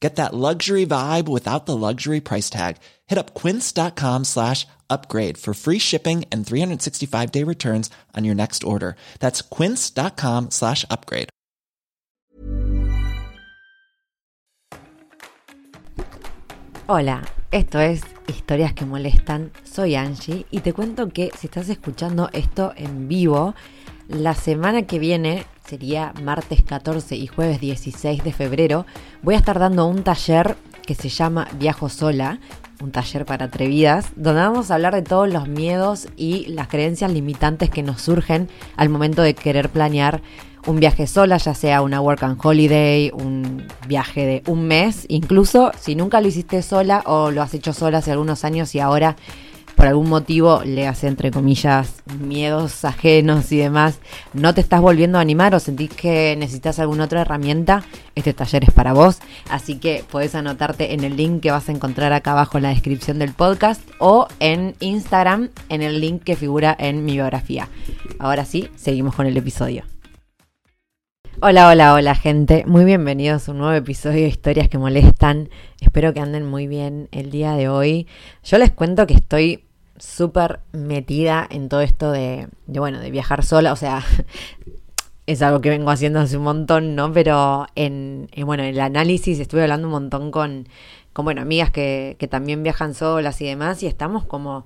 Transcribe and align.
Get 0.00 0.16
that 0.16 0.34
luxury 0.34 0.84
vibe 0.84 1.26
without 1.26 1.64
the 1.64 1.76
luxury 1.76 2.20
price 2.20 2.50
tag. 2.50 2.76
Hit 3.06 3.18
up 3.18 3.34
quince.com 3.34 4.24
slash 4.24 4.66
upgrade 4.90 5.38
for 5.38 5.54
free 5.54 5.78
shipping 5.78 6.24
and 6.30 6.44
365-day 6.44 7.44
returns 7.44 7.90
on 8.14 8.24
your 8.24 8.34
next 8.34 8.62
order. 8.62 8.96
That's 9.20 9.40
quince.com 9.40 10.50
slash 10.50 10.84
upgrade. 10.90 11.30
Hola, 16.88 17.22
esto 17.50 17.80
es 17.80 18.02
Historias 18.28 18.72
que 18.72 18.86
Molestan. 18.86 19.50
Soy 19.64 19.96
Angie 19.96 20.46
y 20.52 20.60
te 20.60 20.72
cuento 20.72 21.08
que 21.08 21.32
si 21.36 21.48
estás 21.48 21.68
escuchando 21.68 22.30
esto 22.32 22.72
en 22.76 23.08
vivo, 23.08 23.56
la 24.08 24.34
semana 24.34 24.82
que 24.82 24.98
viene, 24.98 25.44
sería 25.68 26.12
martes 26.22 26.62
14 26.62 27.16
y 27.16 27.26
jueves 27.26 27.60
16 27.60 28.22
de 28.22 28.32
febrero, 28.32 28.86
voy 29.22 29.34
a 29.34 29.38
estar 29.38 29.58
dando 29.58 29.86
un 29.86 30.02
taller 30.02 30.56
que 30.86 30.94
se 30.94 31.08
llama 31.08 31.48
Viajo 31.58 31.88
Sola, 31.88 32.38
un 32.80 32.92
taller 32.92 33.24
para 33.24 33.46
atrevidas, 33.46 34.10
donde 34.16 34.42
vamos 34.42 34.70
a 34.70 34.74
hablar 34.74 34.94
de 34.94 35.02
todos 35.02 35.32
los 35.32 35.48
miedos 35.48 36.08
y 36.16 36.46
las 36.46 36.68
creencias 36.68 37.10
limitantes 37.10 37.70
que 37.70 37.82
nos 37.82 38.02
surgen 38.02 38.48
al 38.76 38.88
momento 38.88 39.22
de 39.22 39.34
querer 39.34 39.70
planear 39.70 40.22
un 40.66 40.80
viaje 40.80 41.06
sola, 41.06 41.36
ya 41.38 41.54
sea 41.54 41.80
una 41.80 42.00
work 42.00 42.22
and 42.24 42.38
holiday, 42.42 43.10
un 43.14 43.66
viaje 43.86 44.26
de 44.26 44.42
un 44.50 44.66
mes, 44.66 45.06
incluso 45.08 45.72
si 45.78 45.94
nunca 45.94 46.20
lo 46.20 46.28
hiciste 46.28 46.60
sola 46.62 47.02
o 47.06 47.30
lo 47.30 47.42
has 47.42 47.54
hecho 47.54 47.72
sola 47.72 47.98
hace 47.98 48.12
algunos 48.12 48.44
años 48.44 48.74
y 48.74 48.80
ahora 48.80 49.16
por 49.76 49.86
algún 49.86 50.08
motivo 50.08 50.62
le 50.64 50.88
hace 50.88 51.06
entre 51.06 51.30
comillas 51.30 52.02
miedos 52.18 52.84
ajenos 52.84 53.52
y 53.52 53.58
demás, 53.58 54.00
no 54.32 54.54
te 54.54 54.62
estás 54.62 54.80
volviendo 54.80 55.18
a 55.18 55.20
animar 55.20 55.54
o 55.54 55.60
sentís 55.60 55.90
que 55.90 56.34
necesitas 56.38 56.78
alguna 56.78 57.04
otra 57.04 57.20
herramienta, 57.20 57.84
este 58.14 58.32
taller 58.32 58.64
es 58.64 58.72
para 58.72 58.94
vos. 58.94 59.18
Así 59.50 59.78
que 59.78 60.02
podés 60.10 60.34
anotarte 60.34 60.94
en 60.94 61.04
el 61.04 61.16
link 61.16 61.42
que 61.42 61.50
vas 61.50 61.68
a 61.68 61.72
encontrar 61.72 62.12
acá 62.14 62.32
abajo 62.32 62.56
en 62.56 62.64
la 62.64 62.70
descripción 62.70 63.18
del 63.18 63.34
podcast 63.34 63.82
o 63.98 64.26
en 64.40 64.74
Instagram 64.80 65.50
en 65.68 65.82
el 65.82 66.00
link 66.00 66.24
que 66.24 66.36
figura 66.36 66.74
en 66.78 67.04
mi 67.04 67.12
biografía. 67.12 67.68
Ahora 68.18 68.46
sí, 68.46 68.70
seguimos 68.76 69.14
con 69.14 69.26
el 69.26 69.36
episodio. 69.36 69.84
Hola, 71.42 71.68
hola, 71.68 71.92
hola 71.92 72.14
gente, 72.14 72.64
muy 72.66 72.86
bienvenidos 72.86 73.46
a 73.46 73.52
un 73.52 73.58
nuevo 73.58 73.74
episodio 73.74 74.22
de 74.22 74.28
Historias 74.28 74.70
que 74.70 74.78
Molestan. 74.78 75.50
Espero 75.82 76.14
que 76.14 76.20
anden 76.20 76.46
muy 76.46 76.66
bien 76.66 77.08
el 77.12 77.30
día 77.30 77.52
de 77.52 77.68
hoy. 77.68 78.06
Yo 78.42 78.56
les 78.56 78.72
cuento 78.72 79.06
que 79.06 79.12
estoy 79.12 79.65
súper 79.98 80.60
metida 80.72 81.46
en 81.50 81.68
todo 81.68 81.80
esto 81.80 82.10
de, 82.10 82.48
bueno, 82.66 83.00
de 83.00 83.10
viajar 83.10 83.44
sola, 83.44 83.72
o 83.72 83.76
sea, 83.76 84.04
es 85.26 85.42
algo 85.42 85.60
que 85.60 85.70
vengo 85.70 85.90
haciendo 85.90 86.20
hace 86.20 86.36
un 86.36 86.44
montón, 86.44 86.94
¿no? 86.94 87.12
Pero 87.12 87.66
en, 87.74 88.28
bueno, 88.44 88.62
en 88.62 88.70
el 88.70 88.80
análisis 88.80 89.38
estuve 89.38 89.62
hablando 89.62 89.88
un 89.88 89.92
montón 89.92 90.30
con, 90.30 90.68
con 91.12 91.24
bueno, 91.24 91.42
amigas 91.42 91.70
que, 91.70 92.16
que 92.18 92.28
también 92.28 92.62
viajan 92.62 92.94
solas 92.94 93.40
y 93.40 93.46
demás, 93.46 93.82
y 93.82 93.86
estamos 93.86 94.24
como 94.24 94.64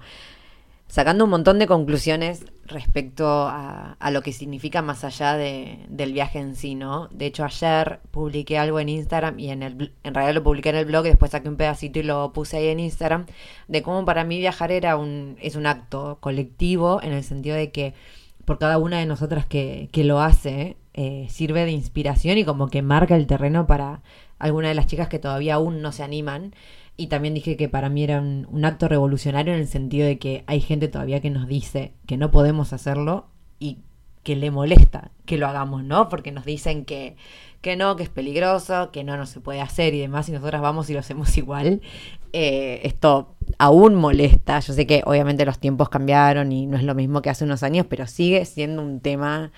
sacando 0.90 1.24
un 1.24 1.30
montón 1.30 1.60
de 1.60 1.68
conclusiones 1.68 2.44
respecto 2.66 3.46
a, 3.48 3.96
lo 4.10 4.22
que 4.22 4.32
significa 4.32 4.82
más 4.82 5.04
allá 5.04 5.36
de, 5.36 5.78
del 5.88 6.12
viaje 6.12 6.40
en 6.40 6.56
sí, 6.56 6.74
¿no? 6.74 7.08
De 7.12 7.26
hecho, 7.26 7.44
ayer 7.44 8.00
publiqué 8.10 8.58
algo 8.58 8.80
en 8.80 8.88
Instagram 8.88 9.38
y 9.38 9.50
en, 9.50 9.62
el, 9.62 9.92
en 10.02 10.14
realidad 10.14 10.34
lo 10.34 10.42
publiqué 10.42 10.70
en 10.70 10.76
el 10.76 10.84
blog 10.84 11.06
y 11.06 11.10
después 11.10 11.30
saqué 11.30 11.48
un 11.48 11.56
pedacito 11.56 12.00
y 12.00 12.02
lo 12.02 12.32
puse 12.32 12.56
ahí 12.56 12.68
en 12.68 12.80
Instagram, 12.80 13.26
de 13.68 13.82
cómo 13.82 14.04
para 14.04 14.24
mí 14.24 14.38
viajar 14.38 14.72
era 14.72 14.96
un, 14.96 15.36
es 15.40 15.54
un 15.54 15.66
acto 15.66 16.18
colectivo 16.20 17.00
en 17.02 17.12
el 17.12 17.22
sentido 17.22 17.56
de 17.56 17.70
que 17.70 17.94
por 18.44 18.58
cada 18.58 18.78
una 18.78 18.98
de 18.98 19.06
nosotras 19.06 19.46
que, 19.46 19.88
que 19.92 20.02
lo 20.02 20.20
hace, 20.20 20.76
eh, 20.94 21.28
sirve 21.30 21.64
de 21.64 21.70
inspiración 21.70 22.36
y 22.36 22.44
como 22.44 22.68
que 22.68 22.82
marca 22.82 23.14
el 23.14 23.28
terreno 23.28 23.66
para 23.68 24.02
algunas 24.40 24.70
de 24.70 24.74
las 24.74 24.88
chicas 24.88 25.06
que 25.06 25.20
todavía 25.20 25.54
aún 25.54 25.82
no 25.82 25.92
se 25.92 26.02
animan. 26.02 26.52
Y 27.00 27.06
también 27.06 27.32
dije 27.32 27.56
que 27.56 27.70
para 27.70 27.88
mí 27.88 28.04
era 28.04 28.20
un, 28.20 28.62
acto 28.62 28.86
revolucionario 28.86 29.54
en 29.54 29.60
el 29.60 29.68
sentido 29.68 30.06
de 30.06 30.18
que 30.18 30.44
hay 30.46 30.60
gente 30.60 30.86
todavía 30.86 31.22
que 31.22 31.30
nos 31.30 31.48
dice 31.48 31.94
que 32.06 32.18
no 32.18 32.30
podemos 32.30 32.74
hacerlo 32.74 33.24
y 33.58 33.78
que 34.22 34.36
le 34.36 34.50
molesta 34.50 35.10
que 35.24 35.38
lo 35.38 35.46
hagamos, 35.46 35.82
¿no? 35.82 36.10
Porque 36.10 36.30
nos 36.30 36.44
dicen 36.44 36.84
que, 36.84 37.16
que 37.62 37.74
no, 37.74 37.96
que 37.96 38.02
es 38.02 38.10
peligroso, 38.10 38.90
que 38.92 39.02
no, 39.02 39.16
no 39.16 39.24
se 39.24 39.40
puede 39.40 39.62
hacer 39.62 39.94
y 39.94 39.98
demás, 39.98 40.28
y 40.28 40.32
nosotras 40.32 40.60
vamos 40.60 40.90
y 40.90 40.92
lo 40.92 40.98
hacemos 40.98 41.34
igual. 41.38 41.80
Eh, 42.34 42.82
esto 42.82 43.34
aún 43.56 43.94
molesta. 43.94 44.60
Yo 44.60 44.74
sé 44.74 44.86
que 44.86 45.00
obviamente 45.06 45.46
los 45.46 45.58
tiempos 45.58 45.88
cambiaron 45.88 46.52
y 46.52 46.66
no 46.66 46.76
es 46.76 46.82
lo 46.82 46.94
mismo 46.94 47.22
que 47.22 47.30
hace 47.30 47.44
unos 47.46 47.62
años, 47.62 47.86
pero 47.88 48.06
sigue 48.06 48.44
siendo 48.44 48.82
un 48.82 49.00
tema 49.00 49.52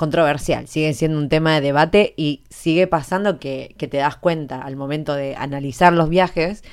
controversial, 0.00 0.66
sigue 0.66 0.94
siendo 0.94 1.18
un 1.18 1.28
tema 1.28 1.54
de 1.54 1.60
debate 1.60 2.14
y 2.16 2.42
sigue 2.48 2.86
pasando 2.86 3.38
que, 3.38 3.76
te 3.78 3.98
das 3.98 4.16
cuenta 4.16 4.62
al 4.62 4.74
momento 4.74 5.14
de 5.14 5.36
analizar 5.36 5.92
los 5.92 6.08
viajes 6.08 6.64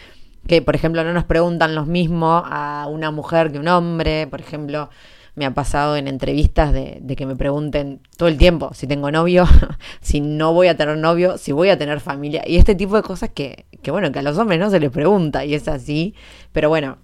que, 0.48 0.62
por 0.62 0.76
ejemplo, 0.76 1.04
no 1.04 1.12
nos 1.12 1.26
preguntan 1.26 1.76
los 1.76 1.88
mismos 1.88 2.44
a 2.46 2.88
una 2.90 3.12
mujer 3.12 3.52
que 3.52 3.60
un 3.60 3.68
hombre, 3.68 4.28
por 4.28 4.40
ejemplo, 4.40 4.90
me 5.36 5.46
ha 5.46 5.54
pasado 5.54 5.98
en 5.98 6.08
entrevistas 6.08 6.72
de, 6.72 7.04
que 7.18 7.26
me 7.26 7.36
pregunten 7.36 8.00
todo 8.16 8.30
el 8.30 8.38
tiempo 8.38 8.74
si 8.74 8.88
tengo 8.88 9.12
novio, 9.12 9.44
si 10.00 10.22
no 10.22 10.54
voy 10.54 10.70
a 10.70 10.78
tener 10.78 10.98
novio, 10.98 11.38
si 11.38 11.52
voy 11.52 11.68
a 11.68 11.78
tener 11.78 12.00
familia, 12.00 12.44
y 12.48 12.56
este 12.56 12.76
tipo 12.76 12.96
de 12.96 13.02
cosas 13.02 13.32
que, 13.32 13.66
que 13.84 13.92
bueno, 13.92 14.10
que 14.14 14.20
a 14.20 14.22
los 14.22 14.38
hombres 14.38 14.58
no 14.58 14.70
se 14.70 14.80
les 14.80 14.90
pregunta 14.90 15.44
y 15.44 15.54
es 15.54 15.68
así, 15.68 16.16
pero 16.54 16.70
bueno, 16.70 16.98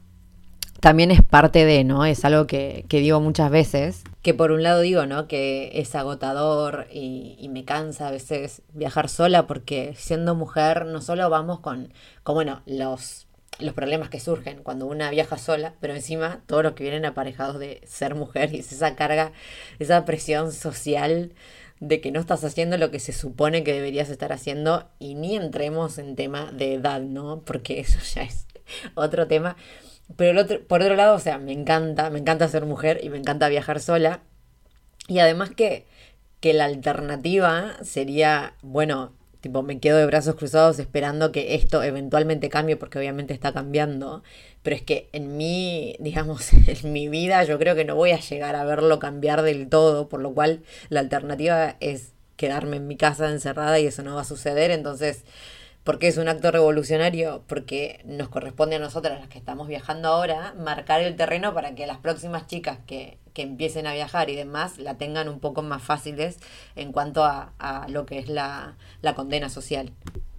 también 0.83 1.11
es 1.11 1.23
parte 1.23 1.63
de, 1.63 1.85
¿no? 1.85 2.03
Es 2.03 2.25
algo 2.25 2.45
que, 2.45 2.83
que, 2.89 2.99
digo 2.99 3.21
muchas 3.21 3.49
veces, 3.49 4.03
que 4.21 4.33
por 4.33 4.51
un 4.51 4.63
lado 4.63 4.81
digo, 4.81 5.05
¿no? 5.05 5.29
Que 5.29 5.71
es 5.79 5.95
agotador 5.95 6.87
y, 6.91 7.37
y, 7.39 7.47
me 7.47 7.63
cansa 7.63 8.09
a 8.09 8.11
veces 8.11 8.63
viajar 8.73 9.07
sola 9.07 9.47
porque 9.47 9.93
siendo 9.95 10.35
mujer 10.35 10.85
no 10.85 10.99
solo 10.99 11.29
vamos 11.29 11.61
con, 11.61 11.93
con 12.23 12.35
bueno, 12.35 12.63
los, 12.65 13.27
los 13.59 13.73
problemas 13.73 14.09
que 14.09 14.19
surgen 14.19 14.61
cuando 14.61 14.85
una 14.85 15.09
viaja 15.09 15.37
sola, 15.37 15.73
pero 15.79 15.95
encima 15.95 16.41
todos 16.47 16.63
los 16.63 16.73
que 16.73 16.83
vienen 16.83 17.05
aparejados 17.05 17.59
de 17.59 17.79
ser 17.85 18.13
mujer 18.13 18.53
y 18.53 18.59
es 18.59 18.73
esa 18.73 18.97
carga, 18.97 19.31
esa 19.79 20.03
presión 20.03 20.51
social 20.51 21.31
de 21.79 22.01
que 22.01 22.11
no 22.11 22.19
estás 22.19 22.43
haciendo 22.43 22.77
lo 22.77 22.91
que 22.91 22.99
se 22.99 23.13
supone 23.13 23.63
que 23.63 23.71
deberías 23.71 24.09
estar 24.09 24.33
haciendo 24.33 24.89
y 24.99 25.15
ni 25.15 25.37
entremos 25.37 25.97
en 25.97 26.17
tema 26.17 26.51
de 26.51 26.73
edad, 26.73 26.99
¿no? 26.99 27.41
Porque 27.45 27.79
eso 27.79 27.99
ya 28.15 28.23
es 28.23 28.47
otro 28.95 29.27
tema 29.27 29.55
pero 30.15 30.45
por 30.67 30.81
otro 30.81 30.95
lado, 30.95 31.15
o 31.15 31.19
sea, 31.19 31.37
me 31.37 31.51
encanta, 31.51 32.09
me 32.09 32.19
encanta 32.19 32.47
ser 32.47 32.65
mujer 32.65 32.99
y 33.03 33.09
me 33.09 33.17
encanta 33.17 33.49
viajar 33.49 33.79
sola. 33.79 34.21
Y 35.07 35.19
además 35.19 35.51
que, 35.51 35.85
que 36.39 36.53
la 36.53 36.65
alternativa 36.65 37.77
sería, 37.83 38.55
bueno, 38.61 39.13
tipo, 39.41 39.61
me 39.61 39.79
quedo 39.79 39.97
de 39.97 40.05
brazos 40.05 40.35
cruzados 40.35 40.79
esperando 40.79 41.31
que 41.31 41.55
esto 41.55 41.83
eventualmente 41.83 42.49
cambie, 42.49 42.77
porque 42.77 42.99
obviamente 42.99 43.33
está 43.33 43.53
cambiando. 43.53 44.23
Pero 44.61 44.75
es 44.75 44.81
que 44.81 45.09
en 45.11 45.37
mi, 45.37 45.97
digamos, 45.99 46.51
en 46.67 46.93
mi 46.93 47.09
vida 47.09 47.43
yo 47.43 47.59
creo 47.59 47.75
que 47.75 47.85
no 47.85 47.95
voy 47.95 48.11
a 48.11 48.19
llegar 48.19 48.55
a 48.55 48.63
verlo 48.65 48.99
cambiar 48.99 49.41
del 49.41 49.67
todo, 49.69 50.09
por 50.09 50.21
lo 50.21 50.33
cual 50.33 50.63
la 50.89 51.01
alternativa 51.01 51.75
es 51.81 52.13
quedarme 52.37 52.77
en 52.77 52.87
mi 52.87 52.97
casa 52.97 53.29
encerrada 53.29 53.79
y 53.79 53.87
eso 53.87 54.03
no 54.03 54.15
va 54.15 54.21
a 54.21 54.25
suceder. 54.25 54.71
Entonces, 54.71 55.25
¿Por 55.83 55.99
qué 55.99 56.07
es 56.07 56.17
un 56.17 56.29
acto 56.29 56.49
revolucionario? 56.49 57.43
Porque 57.45 57.99
nos 58.05 58.29
corresponde 58.29 58.77
a 58.77 58.79
nosotras, 58.79 59.19
las 59.19 59.27
que 59.27 59.37
estamos 59.37 59.67
viajando 59.67 60.07
ahora, 60.07 60.53
marcar 60.57 61.01
el 61.01 61.17
terreno 61.17 61.53
para 61.53 61.75
que 61.75 61.85
las 61.85 61.97
próximas 61.97 62.47
chicas 62.47 62.79
que, 62.87 63.17
que 63.33 63.41
empiecen 63.41 63.85
a 63.85 63.93
viajar 63.93 64.29
y 64.29 64.35
demás 64.35 64.77
la 64.77 64.97
tengan 64.97 65.27
un 65.27 65.41
poco 65.41 65.61
más 65.61 65.83
fáciles 65.83 66.37
en 66.77 66.93
cuanto 66.93 67.25
a, 67.25 67.51
a 67.59 67.89
lo 67.89 68.05
que 68.05 68.19
es 68.19 68.29
la, 68.29 68.77
la 69.01 69.13
condena 69.13 69.49
social. 69.49 69.91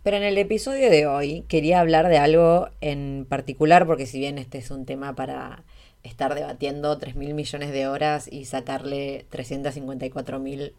Pero 0.02 0.16
en 0.16 0.22
el 0.22 0.38
episodio 0.38 0.88
de 0.90 1.06
hoy 1.06 1.42
quería 1.42 1.80
hablar 1.80 2.08
de 2.08 2.18
algo 2.18 2.68
en 2.80 3.26
particular, 3.28 3.86
porque 3.86 4.06
si 4.06 4.18
bien 4.18 4.38
este 4.38 4.58
es 4.58 4.70
un 4.70 4.86
tema 4.86 5.14
para, 5.14 5.64
estar 6.04 6.34
debatiendo 6.34 6.96
3 6.96 7.16
mil 7.16 7.34
millones 7.34 7.72
de 7.72 7.88
horas 7.88 8.28
y 8.30 8.44
sacarle 8.44 9.26
354 9.30 10.38
mil 10.38 10.74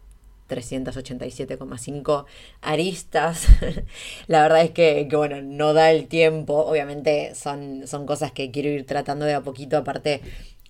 387,5 0.48 2.26
aristas. 2.60 3.46
la 4.26 4.42
verdad 4.42 4.62
es 4.62 4.70
que, 4.70 5.08
bueno, 5.10 5.42
no 5.42 5.72
da 5.74 5.90
el 5.90 6.08
tiempo. 6.08 6.64
Obviamente 6.64 7.34
son, 7.34 7.86
son 7.86 8.06
cosas 8.06 8.32
que 8.32 8.50
quiero 8.50 8.68
ir 8.68 8.86
tratando 8.86 9.24
de 9.26 9.34
a 9.34 9.42
poquito, 9.42 9.76
aparte 9.76 10.20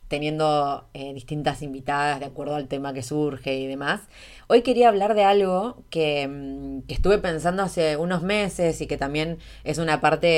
teniendo 0.08 0.86
eh, 0.94 1.12
distintas 1.14 1.62
invitadas 1.62 2.20
de 2.20 2.26
acuerdo 2.26 2.54
al 2.54 2.68
tema 2.68 2.92
que 2.92 3.02
surge 3.02 3.56
y 3.56 3.66
demás. 3.66 4.02
Hoy 4.48 4.62
quería 4.62 4.88
hablar 4.88 5.14
de 5.14 5.24
algo 5.24 5.82
que, 5.90 6.28
mm, 6.28 6.82
estuve 6.88 7.18
pensando 7.18 7.62
hace 7.64 7.96
unos 7.96 8.22
meses 8.22 8.80
y 8.80 8.86
que 8.86 8.96
también 8.96 9.38
es 9.64 9.78
una 9.78 10.00
parte 10.00 10.28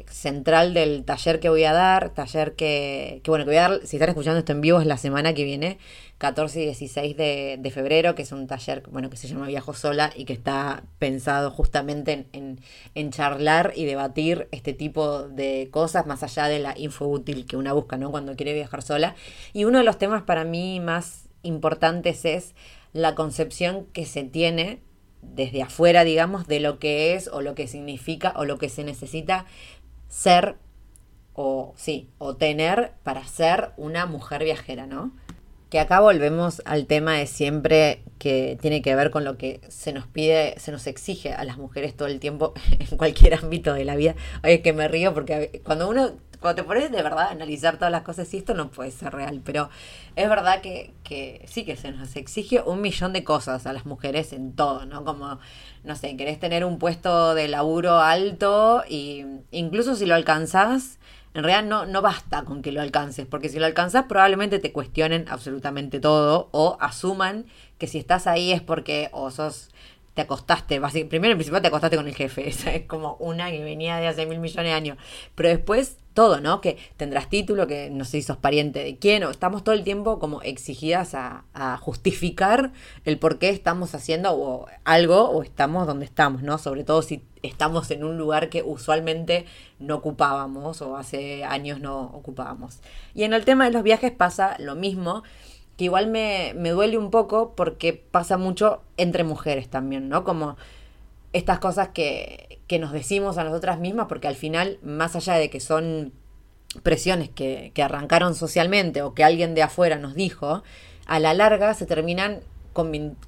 eh, 0.00 0.04
central 0.08 0.72
del 0.74 1.04
taller 1.04 1.40
que 1.40 1.48
voy 1.48 1.64
a 1.64 1.72
dar, 1.72 2.10
taller 2.10 2.54
que, 2.54 3.20
bueno, 3.26 3.44
que 3.44 3.50
voy 3.50 3.58
a 3.58 3.68
dar, 3.68 3.80
si 3.84 3.96
están 3.96 4.10
escuchando 4.10 4.38
esto 4.38 4.52
en 4.52 4.60
vivo, 4.60 4.80
es 4.80 4.86
la 4.86 4.98
semana 4.98 5.34
que 5.34 5.44
viene, 5.44 5.78
14 6.18 6.62
y 6.62 6.64
16 6.64 7.16
de, 7.16 7.70
febrero, 7.72 8.14
que 8.14 8.22
es 8.22 8.32
un 8.32 8.46
taller 8.46 8.82
bueno, 8.90 9.08
que 9.10 9.16
se 9.16 9.28
llama 9.28 9.46
Viajo 9.46 9.72
Sola 9.72 10.10
y 10.16 10.24
que 10.24 10.32
está 10.32 10.82
pensado 10.98 11.50
justamente 11.50 12.26
en, 12.32 12.60
en, 12.94 13.10
charlar 13.10 13.72
y 13.76 13.84
debatir 13.84 14.48
este 14.50 14.72
tipo 14.72 15.22
de 15.28 15.68
cosas 15.70 16.06
más 16.06 16.22
allá 16.24 16.48
de 16.48 16.58
la 16.58 16.76
info 16.76 17.06
útil 17.06 17.46
que 17.46 17.56
una 17.56 17.72
busca 17.72 17.96
¿no? 17.96 18.10
cuando 18.10 18.34
quiere 18.34 18.52
viajar 18.52 18.67
sola. 18.82 19.14
Y 19.52 19.64
uno 19.64 19.78
de 19.78 19.84
los 19.84 19.98
temas 19.98 20.22
para 20.22 20.44
mí 20.44 20.80
más 20.80 21.28
importantes 21.42 22.24
es 22.24 22.54
la 22.92 23.14
concepción 23.14 23.86
que 23.92 24.06
se 24.06 24.24
tiene 24.24 24.80
desde 25.22 25.62
afuera, 25.62 26.04
digamos, 26.04 26.46
de 26.46 26.60
lo 26.60 26.78
que 26.78 27.14
es 27.14 27.28
o 27.28 27.42
lo 27.42 27.54
que 27.54 27.66
significa 27.66 28.32
o 28.36 28.44
lo 28.44 28.58
que 28.58 28.68
se 28.68 28.84
necesita 28.84 29.46
ser 30.08 30.56
o 31.34 31.72
sí, 31.76 32.08
o 32.18 32.36
tener 32.36 32.92
para 33.02 33.26
ser 33.26 33.70
una 33.76 34.06
mujer 34.06 34.44
viajera, 34.44 34.86
¿no? 34.86 35.12
que 35.70 35.78
acá 35.78 36.00
volvemos 36.00 36.62
al 36.64 36.86
tema 36.86 37.14
de 37.14 37.26
siempre 37.26 38.02
que 38.18 38.58
tiene 38.60 38.80
que 38.80 38.94
ver 38.94 39.10
con 39.10 39.24
lo 39.24 39.36
que 39.36 39.60
se 39.68 39.92
nos 39.92 40.06
pide, 40.06 40.58
se 40.58 40.72
nos 40.72 40.86
exige 40.86 41.34
a 41.34 41.44
las 41.44 41.58
mujeres 41.58 41.94
todo 41.94 42.08
el 42.08 42.20
tiempo 42.20 42.54
en 42.78 42.96
cualquier 42.96 43.34
ámbito 43.34 43.74
de 43.74 43.84
la 43.84 43.96
vida. 43.96 44.14
Oye, 44.42 44.62
que 44.62 44.72
me 44.72 44.88
río 44.88 45.12
porque 45.12 45.60
cuando 45.64 45.88
uno, 45.88 46.12
cuando 46.40 46.62
te 46.62 46.66
pones 46.66 46.90
de 46.90 47.02
verdad 47.02 47.26
a 47.26 47.30
analizar 47.30 47.76
todas 47.76 47.90
las 47.90 48.02
cosas, 48.02 48.32
y 48.32 48.38
esto 48.38 48.54
no 48.54 48.70
puede 48.70 48.90
ser 48.90 49.12
real, 49.12 49.40
pero 49.44 49.70
es 50.16 50.28
verdad 50.28 50.60
que, 50.60 50.94
que 51.04 51.44
sí 51.46 51.64
que 51.64 51.76
se 51.76 51.90
nos 51.92 52.14
exige 52.16 52.60
un 52.60 52.80
millón 52.80 53.12
de 53.12 53.24
cosas 53.24 53.66
a 53.66 53.72
las 53.72 53.86
mujeres 53.86 54.32
en 54.32 54.52
todo, 54.52 54.86
¿no? 54.86 55.04
Como, 55.04 55.38
no 55.84 55.96
sé, 55.96 56.16
querés 56.16 56.38
tener 56.38 56.64
un 56.64 56.78
puesto 56.78 57.34
de 57.34 57.48
laburo 57.48 58.00
alto 58.00 58.84
y 58.88 59.24
incluso 59.50 59.96
si 59.96 60.06
lo 60.06 60.14
alcanzás, 60.14 60.98
en 61.34 61.44
realidad 61.44 61.68
no, 61.68 61.86
no 61.86 62.02
basta 62.02 62.42
con 62.44 62.62
que 62.62 62.72
lo 62.72 62.80
alcances, 62.80 63.26
porque 63.26 63.48
si 63.48 63.58
lo 63.58 63.66
alcanzas 63.66 64.04
probablemente 64.08 64.58
te 64.58 64.72
cuestionen 64.72 65.26
absolutamente 65.28 66.00
todo 66.00 66.48
o 66.52 66.76
asuman 66.80 67.46
que 67.78 67.86
si 67.86 67.98
estás 67.98 68.26
ahí 68.26 68.52
es 68.52 68.62
porque 68.62 69.08
o 69.12 69.30
sos 69.30 69.70
te 70.18 70.22
acostaste, 70.22 70.80
primero 71.08 71.30
en 71.30 71.38
principio 71.38 71.62
te 71.62 71.68
acostaste 71.68 71.96
con 71.96 72.08
el 72.08 72.14
jefe, 72.16 72.48
esa 72.48 72.74
es 72.74 72.86
como 72.86 73.14
una 73.20 73.52
que 73.52 73.62
venía 73.62 73.98
de 73.98 74.08
hace 74.08 74.26
mil 74.26 74.40
millones 74.40 74.64
de 74.64 74.72
años, 74.72 74.98
pero 75.36 75.48
después 75.48 75.98
todo, 76.12 76.40
¿no? 76.40 76.60
Que 76.60 76.76
tendrás 76.96 77.28
título, 77.28 77.68
que 77.68 77.88
no 77.90 78.04
sé 78.04 78.10
si 78.10 78.22
sos 78.22 78.36
pariente 78.36 78.82
de 78.82 78.96
quién, 78.96 79.22
o 79.22 79.30
estamos 79.30 79.62
todo 79.62 79.76
el 79.76 79.84
tiempo 79.84 80.18
como 80.18 80.42
exigidas 80.42 81.14
a, 81.14 81.44
justificar 81.80 82.72
el 83.04 83.18
por 83.18 83.38
qué 83.38 83.50
estamos 83.50 83.94
haciendo 83.94 84.66
algo 84.82 85.30
o 85.30 85.44
estamos 85.44 85.86
donde 85.86 86.04
estamos, 86.04 86.42
¿no? 86.42 86.58
Sobre 86.58 86.82
todo 86.82 87.02
si 87.02 87.22
estamos 87.44 87.92
en 87.92 88.02
un 88.02 88.18
lugar 88.18 88.48
que 88.48 88.64
usualmente 88.64 89.46
no 89.78 89.94
ocupábamos 89.94 90.82
o 90.82 90.96
hace 90.96 91.44
años 91.44 91.78
no 91.78 92.00
ocupábamos. 92.00 92.80
Y 93.14 93.22
en 93.22 93.32
el 93.32 93.44
tema 93.44 93.66
de 93.66 93.70
los 93.70 93.84
viajes 93.84 94.10
pasa 94.10 94.56
lo 94.58 94.74
mismo 94.74 95.22
que 95.78 95.84
igual 95.84 96.08
me, 96.08 96.52
me 96.56 96.70
duele 96.70 96.98
un 96.98 97.10
poco 97.10 97.54
porque 97.54 97.92
pasa 97.92 98.36
mucho 98.36 98.82
entre 98.96 99.22
mujeres 99.22 99.68
también, 99.68 100.08
¿no? 100.08 100.24
Como 100.24 100.56
estas 101.32 101.60
cosas 101.60 101.90
que, 101.90 102.58
que 102.66 102.80
nos 102.80 102.90
decimos 102.90 103.38
a 103.38 103.44
nosotras 103.44 103.78
mismas, 103.78 104.06
porque 104.08 104.26
al 104.26 104.34
final, 104.34 104.80
más 104.82 105.14
allá 105.14 105.34
de 105.34 105.50
que 105.50 105.60
son 105.60 106.12
presiones 106.82 107.30
que, 107.30 107.70
que 107.74 107.82
arrancaron 107.84 108.34
socialmente 108.34 109.02
o 109.02 109.14
que 109.14 109.22
alguien 109.22 109.54
de 109.54 109.62
afuera 109.62 109.98
nos 109.98 110.16
dijo, 110.16 110.64
a 111.06 111.20
la 111.20 111.32
larga 111.32 111.72
se 111.74 111.86
terminan 111.86 112.40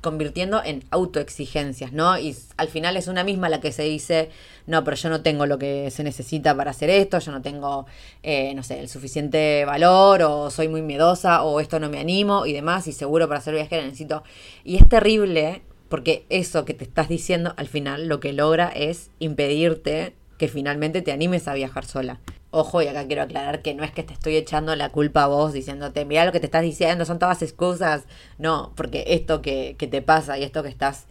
convirtiendo 0.00 0.62
en 0.64 0.85
autoexigencias, 0.91 1.93
¿no? 1.93 2.19
Y 2.19 2.37
al 2.56 2.69
final 2.69 2.97
es 2.97 3.08
una 3.08 3.25
misma 3.25 3.49
la 3.49 3.61
que 3.61 3.73
se 3.73 3.82
dice, 3.82 4.31
no, 4.67 4.85
pero 4.85 4.97
yo 4.97 5.08
no 5.08 5.23
tengo 5.23 5.47
lo 5.47 5.58
que 5.58 5.91
se 5.91 6.05
necesita 6.05 6.56
para 6.56 6.70
hacer 6.70 6.91
esto, 6.91 7.19
yo 7.19 7.32
no 7.32 7.43
tengo, 7.43 7.87
eh, 8.23 8.55
no 8.55 8.62
sé, 8.62 8.81
el 8.81 8.88
suficiente 8.88 9.64
valor, 9.64 10.23
o 10.23 10.50
soy 10.50 10.69
muy 10.69 10.82
miedosa, 10.82 11.43
o 11.43 11.61
esto 11.61 11.81
no 11.81 11.88
me 11.91 11.99
animo 11.99 12.47
y 12.47 12.52
demás, 12.52 12.87
y 12.87 12.93
seguro 12.93 13.29
para 13.29 13.41
ser 13.41 13.55
viajera 13.55 13.85
necesito. 13.85 14.23
Y 14.64 14.76
es 14.76 14.88
terrible 14.88 15.62
porque 15.88 16.25
eso 16.29 16.64
que 16.64 16.73
te 16.73 16.85
estás 16.85 17.08
diciendo 17.08 17.53
al 17.56 17.67
final 17.67 18.06
lo 18.06 18.20
que 18.20 18.32
logra 18.32 18.69
es 18.69 19.11
impedirte 19.19 20.14
que 20.38 20.49
finalmente 20.49 21.03
te 21.03 21.12
animes 21.12 21.49
a 21.49 21.55
viajar 21.55 21.85
sola. 21.85 22.20
Ojo, 22.52 22.82
y 22.82 22.88
acá 22.88 23.06
quiero 23.06 23.23
aclarar 23.23 23.62
que 23.62 23.75
no 23.75 23.85
es 23.85 23.93
que 23.93 24.02
te 24.02 24.12
estoy 24.12 24.37
echando 24.37 24.75
la 24.75 24.91
culpa 24.91 25.25
a 25.25 25.26
vos 25.29 25.52
diciéndote, 25.52 26.05
mira 26.05 26.25
lo 26.25 26.32
que 26.32 26.41
te 26.41 26.47
estás 26.47 26.62
diciendo, 26.62 27.05
son 27.05 27.19
todas 27.19 27.43
excusas. 27.43 28.05
No, 28.38 28.73
porque 28.75 29.05
esto 29.08 29.41
que, 29.41 29.76
que 29.79 29.87
te 29.87 30.02
pasa 30.02 30.37
y 30.38 30.43
esto 30.43 30.62
que 30.62 30.69
estás 30.69 31.06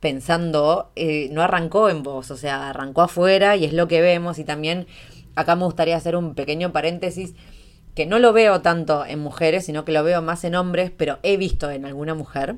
pensando 0.00 0.90
eh, 0.96 1.30
no 1.32 1.40
arrancó 1.40 1.88
en 1.88 2.02
vos, 2.02 2.30
o 2.30 2.36
sea, 2.36 2.68
arrancó 2.68 3.00
afuera 3.00 3.56
y 3.56 3.64
es 3.64 3.72
lo 3.72 3.88
que 3.88 4.02
vemos. 4.02 4.38
Y 4.38 4.44
también 4.44 4.86
acá 5.34 5.56
me 5.56 5.64
gustaría 5.64 5.96
hacer 5.96 6.16
un 6.16 6.34
pequeño 6.34 6.72
paréntesis 6.72 7.34
que 7.94 8.04
no 8.04 8.18
lo 8.18 8.34
veo 8.34 8.60
tanto 8.60 9.06
en 9.06 9.20
mujeres, 9.20 9.64
sino 9.64 9.86
que 9.86 9.92
lo 9.92 10.04
veo 10.04 10.20
más 10.20 10.44
en 10.44 10.56
hombres, 10.56 10.92
pero 10.94 11.18
he 11.22 11.38
visto 11.38 11.70
en 11.70 11.86
alguna 11.86 12.14
mujer 12.14 12.56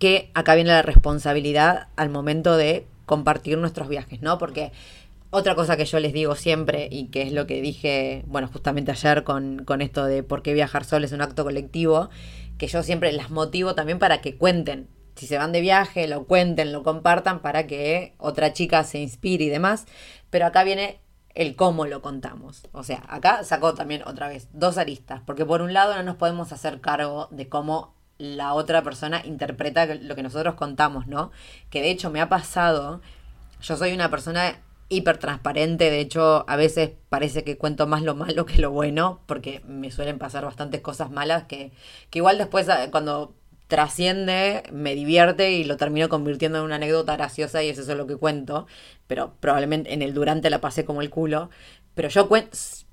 que 0.00 0.30
acá 0.34 0.56
viene 0.56 0.70
la 0.70 0.82
responsabilidad 0.82 1.88
al 1.94 2.08
momento 2.08 2.56
de 2.56 2.86
compartir 3.06 3.58
nuestros 3.58 3.88
viajes, 3.88 4.22
¿no? 4.22 4.38
Porque 4.38 4.72
otra 5.30 5.54
cosa 5.54 5.76
que 5.76 5.84
yo 5.84 6.00
les 6.00 6.12
digo 6.12 6.34
siempre 6.34 6.88
y 6.90 7.06
que 7.06 7.22
es 7.22 7.32
lo 7.32 7.46
que 7.46 7.60
dije, 7.60 8.24
bueno, 8.26 8.48
justamente 8.48 8.90
ayer 8.90 9.24
con, 9.24 9.64
con 9.64 9.80
esto 9.80 10.04
de 10.04 10.22
por 10.22 10.42
qué 10.42 10.54
viajar 10.54 10.84
solo 10.84 11.06
es 11.06 11.12
un 11.12 11.22
acto 11.22 11.44
colectivo, 11.44 12.10
que 12.58 12.66
yo 12.66 12.82
siempre 12.82 13.12
las 13.12 13.30
motivo 13.30 13.74
también 13.74 13.98
para 13.98 14.20
que 14.20 14.36
cuenten. 14.36 14.88
Si 15.14 15.26
se 15.26 15.38
van 15.38 15.52
de 15.52 15.60
viaje, 15.60 16.08
lo 16.08 16.24
cuenten, 16.24 16.72
lo 16.72 16.82
compartan 16.82 17.40
para 17.40 17.66
que 17.66 18.14
otra 18.18 18.52
chica 18.52 18.84
se 18.84 18.98
inspire 18.98 19.44
y 19.44 19.48
demás. 19.48 19.86
Pero 20.30 20.46
acá 20.46 20.64
viene 20.64 21.00
el 21.34 21.56
cómo 21.56 21.86
lo 21.86 22.02
contamos. 22.02 22.62
O 22.72 22.82
sea, 22.82 23.02
acá 23.08 23.44
sacó 23.44 23.74
también 23.74 24.02
otra 24.06 24.28
vez 24.28 24.48
dos 24.52 24.78
aristas, 24.78 25.20
porque 25.24 25.44
por 25.44 25.62
un 25.62 25.72
lado 25.72 25.94
no 25.94 26.02
nos 26.02 26.16
podemos 26.16 26.52
hacer 26.52 26.80
cargo 26.80 27.28
de 27.30 27.48
cómo 27.48 27.94
la 28.18 28.54
otra 28.54 28.82
persona 28.82 29.22
interpreta 29.24 29.86
lo 29.86 30.14
que 30.14 30.22
nosotros 30.22 30.54
contamos, 30.54 31.06
¿no? 31.06 31.30
Que 31.70 31.80
de 31.80 31.90
hecho 31.90 32.10
me 32.10 32.20
ha 32.20 32.28
pasado, 32.28 33.00
yo 33.62 33.76
soy 33.76 33.92
una 33.92 34.10
persona 34.10 34.58
hiper 34.90 35.18
transparente, 35.18 35.90
de 35.90 36.00
hecho 36.00 36.44
a 36.48 36.56
veces 36.56 36.90
parece 37.08 37.44
que 37.44 37.56
cuento 37.56 37.86
más 37.86 38.02
lo 38.02 38.14
malo 38.14 38.44
que 38.44 38.58
lo 38.58 38.70
bueno, 38.70 39.22
porque 39.26 39.62
me 39.66 39.90
suelen 39.90 40.18
pasar 40.18 40.44
bastantes 40.44 40.82
cosas 40.82 41.10
malas 41.10 41.44
que, 41.44 41.72
que 42.10 42.18
igual 42.18 42.36
después 42.36 42.68
ah, 42.68 42.90
cuando 42.90 43.34
trasciende, 43.68 44.64
me 44.72 44.94
divierte 44.96 45.52
y 45.52 45.64
lo 45.64 45.76
termino 45.76 46.08
convirtiendo 46.08 46.58
en 46.58 46.64
una 46.64 46.74
anécdota 46.74 47.16
graciosa 47.16 47.62
y 47.62 47.68
eso 47.68 47.82
es 47.82 47.88
lo 47.88 48.06
que 48.06 48.16
cuento, 48.16 48.66
pero 49.06 49.34
probablemente 49.40 49.94
en 49.94 50.02
el 50.02 50.12
durante 50.12 50.50
la 50.50 50.60
pasé 50.60 50.84
como 50.84 51.02
el 51.02 51.10
culo, 51.10 51.50
pero 51.94 52.08
yo 52.08 52.28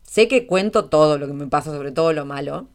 sé 0.04 0.28
que 0.28 0.48
cuento 0.48 0.86
todo 0.86 1.18
lo 1.18 1.28
que 1.28 1.34
me 1.34 1.48
pasa, 1.48 1.72
sobre 1.72 1.92
todo 1.92 2.14
lo 2.14 2.26
malo, 2.26 2.70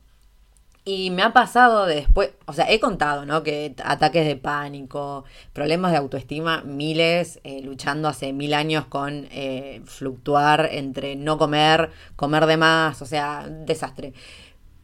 y 0.84 1.10
me 1.10 1.22
ha 1.22 1.32
pasado 1.32 1.86
de 1.86 1.96
después, 1.96 2.30
o 2.46 2.52
sea, 2.52 2.70
he 2.70 2.80
contado, 2.80 3.24
¿no? 3.24 3.42
Que 3.44 3.74
ataques 3.84 4.26
de 4.26 4.36
pánico, 4.36 5.24
problemas 5.52 5.92
de 5.92 5.98
autoestima, 5.98 6.62
miles, 6.64 7.40
eh, 7.44 7.60
luchando 7.62 8.08
hace 8.08 8.32
mil 8.32 8.52
años 8.52 8.86
con 8.86 9.28
eh, 9.30 9.82
fluctuar 9.84 10.68
entre 10.72 11.14
no 11.14 11.38
comer, 11.38 11.90
comer 12.16 12.46
de 12.46 12.56
más, 12.56 13.00
o 13.00 13.06
sea, 13.06 13.46
desastre. 13.48 14.12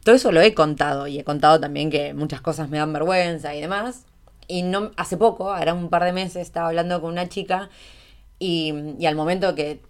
Todo 0.05 0.14
eso 0.14 0.31
lo 0.33 0.40
he 0.40 0.55
contado 0.55 1.09
y 1.09 1.19
he 1.19 1.25
contado 1.25 1.59
también 1.61 1.90
que 1.90 2.14
muchas 2.14 2.40
cosas 2.40 2.69
me 2.69 2.78
dan 2.78 2.93
vergüenza 2.93 3.55
y 3.57 3.61
demás. 3.61 4.07
Y 4.47 4.62
no, 4.62 4.93
hace 4.97 5.17
poco, 5.17 5.52
ahora 5.52 5.75
un 5.75 5.90
par 5.90 6.05
de 6.05 6.12
meses, 6.12 6.43
estaba 6.43 6.69
hablando 6.69 7.00
con 7.00 7.12
una 7.12 7.28
chica 7.28 7.71
y 8.38 9.05
al 9.05 9.17
momento 9.17 9.55
que 9.57 9.83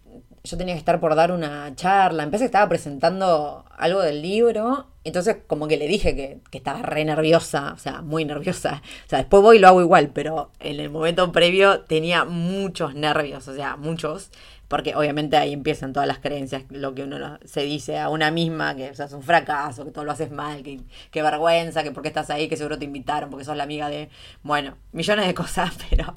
yo 0.49 0.57
tenía 0.57 0.75
que 0.75 0.79
estar 0.79 0.99
por 0.99 1.15
dar 1.15 1.31
una 1.31 1.75
charla, 1.75 2.23
empecé, 2.23 2.47
estaba 2.47 2.69
presentando 2.69 3.67
algo 3.77 4.01
del 4.01 4.23
libro, 4.23 4.87
entonces 5.05 5.37
como 5.47 5.69
que 5.69 5.77
le 5.77 5.87
dije 5.87 6.17
que, 6.17 6.41
que, 6.51 6.59
estaba 6.59 6.81
re 6.83 7.05
nerviosa, 7.05 7.73
o 7.75 7.79
sea, 7.79 8.01
muy 8.01 8.25
nerviosa. 8.25 8.83
O 9.07 9.09
sea, 9.09 9.19
después 9.19 9.43
voy 9.43 9.59
y 9.59 9.61
lo 9.61 9.69
hago 9.69 9.81
igual, 9.83 10.11
pero 10.13 10.51
en 10.61 10.81
el 10.81 10.91
momento 10.91 11.31
previo 11.33 11.81
tenía 11.81 12.25
muchos 12.25 12.95
nervios, 12.95 13.47
o 13.47 13.55
sea, 13.55 13.77
muchos, 13.77 14.31
porque 14.69 14.95
obviamente 14.95 15.37
ahí 15.37 15.53
empiezan 15.53 15.93
todas 15.93 16.07
las 16.07 16.19
creencias, 16.19 16.65
lo 16.71 16.95
que 16.95 17.03
uno 17.05 17.39
se 17.45 17.63
dice 17.63 17.99
a 17.99 18.09
una 18.11 18.31
misma, 18.31 18.75
que 18.75 18.91
o 18.91 18.95
sea, 18.95 19.07
es 19.07 19.13
un 19.13 19.23
fracaso, 19.23 19.85
que 19.85 19.91
todo 19.91 20.05
lo 20.05 20.13
haces 20.13 20.31
mal, 20.31 20.63
que, 20.63 20.81
que 21.11 21.23
vergüenza, 21.23 21.83
que 21.83 21.91
porque 21.91 22.09
estás 22.09 22.31
ahí, 22.31 22.49
que 22.49 22.57
seguro 22.57 22.79
te 22.79 22.85
invitaron, 22.87 23.31
porque 23.31 23.45
sos 23.45 23.57
la 23.57 23.65
amiga 23.65 23.89
de, 23.89 24.09
bueno, 24.43 24.77
millones 24.93 25.27
de 25.27 25.35
cosas, 25.35 25.75
pero 25.91 26.15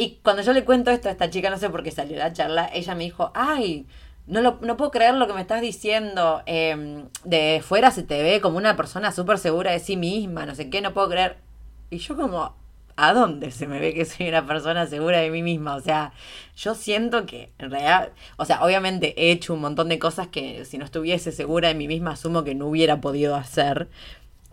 y 0.00 0.18
cuando 0.22 0.40
yo 0.40 0.54
le 0.54 0.64
cuento 0.64 0.90
esto 0.90 1.08
a 1.08 1.12
esta 1.12 1.28
chica, 1.28 1.50
no 1.50 1.58
sé 1.58 1.68
por 1.68 1.82
qué 1.82 1.90
salió 1.90 2.16
la 2.16 2.32
charla, 2.32 2.70
ella 2.72 2.94
me 2.94 3.04
dijo, 3.04 3.32
ay, 3.34 3.86
no, 4.26 4.40
lo, 4.40 4.58
no 4.62 4.78
puedo 4.78 4.90
creer 4.90 5.14
lo 5.14 5.26
que 5.26 5.34
me 5.34 5.42
estás 5.42 5.60
diciendo. 5.60 6.42
Em, 6.46 7.04
de 7.24 7.62
fuera 7.62 7.90
se 7.90 8.02
te 8.02 8.22
ve 8.22 8.40
como 8.40 8.56
una 8.56 8.76
persona 8.76 9.12
súper 9.12 9.36
segura 9.36 9.72
de 9.72 9.78
sí 9.78 9.98
misma, 9.98 10.46
no 10.46 10.54
sé 10.54 10.70
qué, 10.70 10.80
no 10.80 10.94
puedo 10.94 11.10
creer. 11.10 11.36
Y 11.90 11.98
yo 11.98 12.16
como, 12.16 12.54
¿a 12.96 13.12
dónde 13.12 13.50
se 13.50 13.66
me 13.66 13.78
ve 13.78 13.92
que 13.92 14.06
soy 14.06 14.28
una 14.28 14.46
persona 14.46 14.86
segura 14.86 15.18
de 15.18 15.30
mí 15.30 15.42
misma? 15.42 15.74
O 15.76 15.80
sea, 15.80 16.14
yo 16.56 16.74
siento 16.74 17.26
que 17.26 17.52
en 17.58 17.70
realidad, 17.70 18.10
o 18.38 18.46
sea, 18.46 18.64
obviamente 18.64 19.14
he 19.18 19.32
hecho 19.32 19.52
un 19.52 19.60
montón 19.60 19.90
de 19.90 19.98
cosas 19.98 20.28
que 20.28 20.64
si 20.64 20.78
no 20.78 20.86
estuviese 20.86 21.30
segura 21.30 21.68
de 21.68 21.74
mí 21.74 21.88
misma 21.88 22.12
asumo 22.12 22.42
que 22.42 22.54
no 22.54 22.68
hubiera 22.68 23.02
podido 23.02 23.36
hacer. 23.36 23.88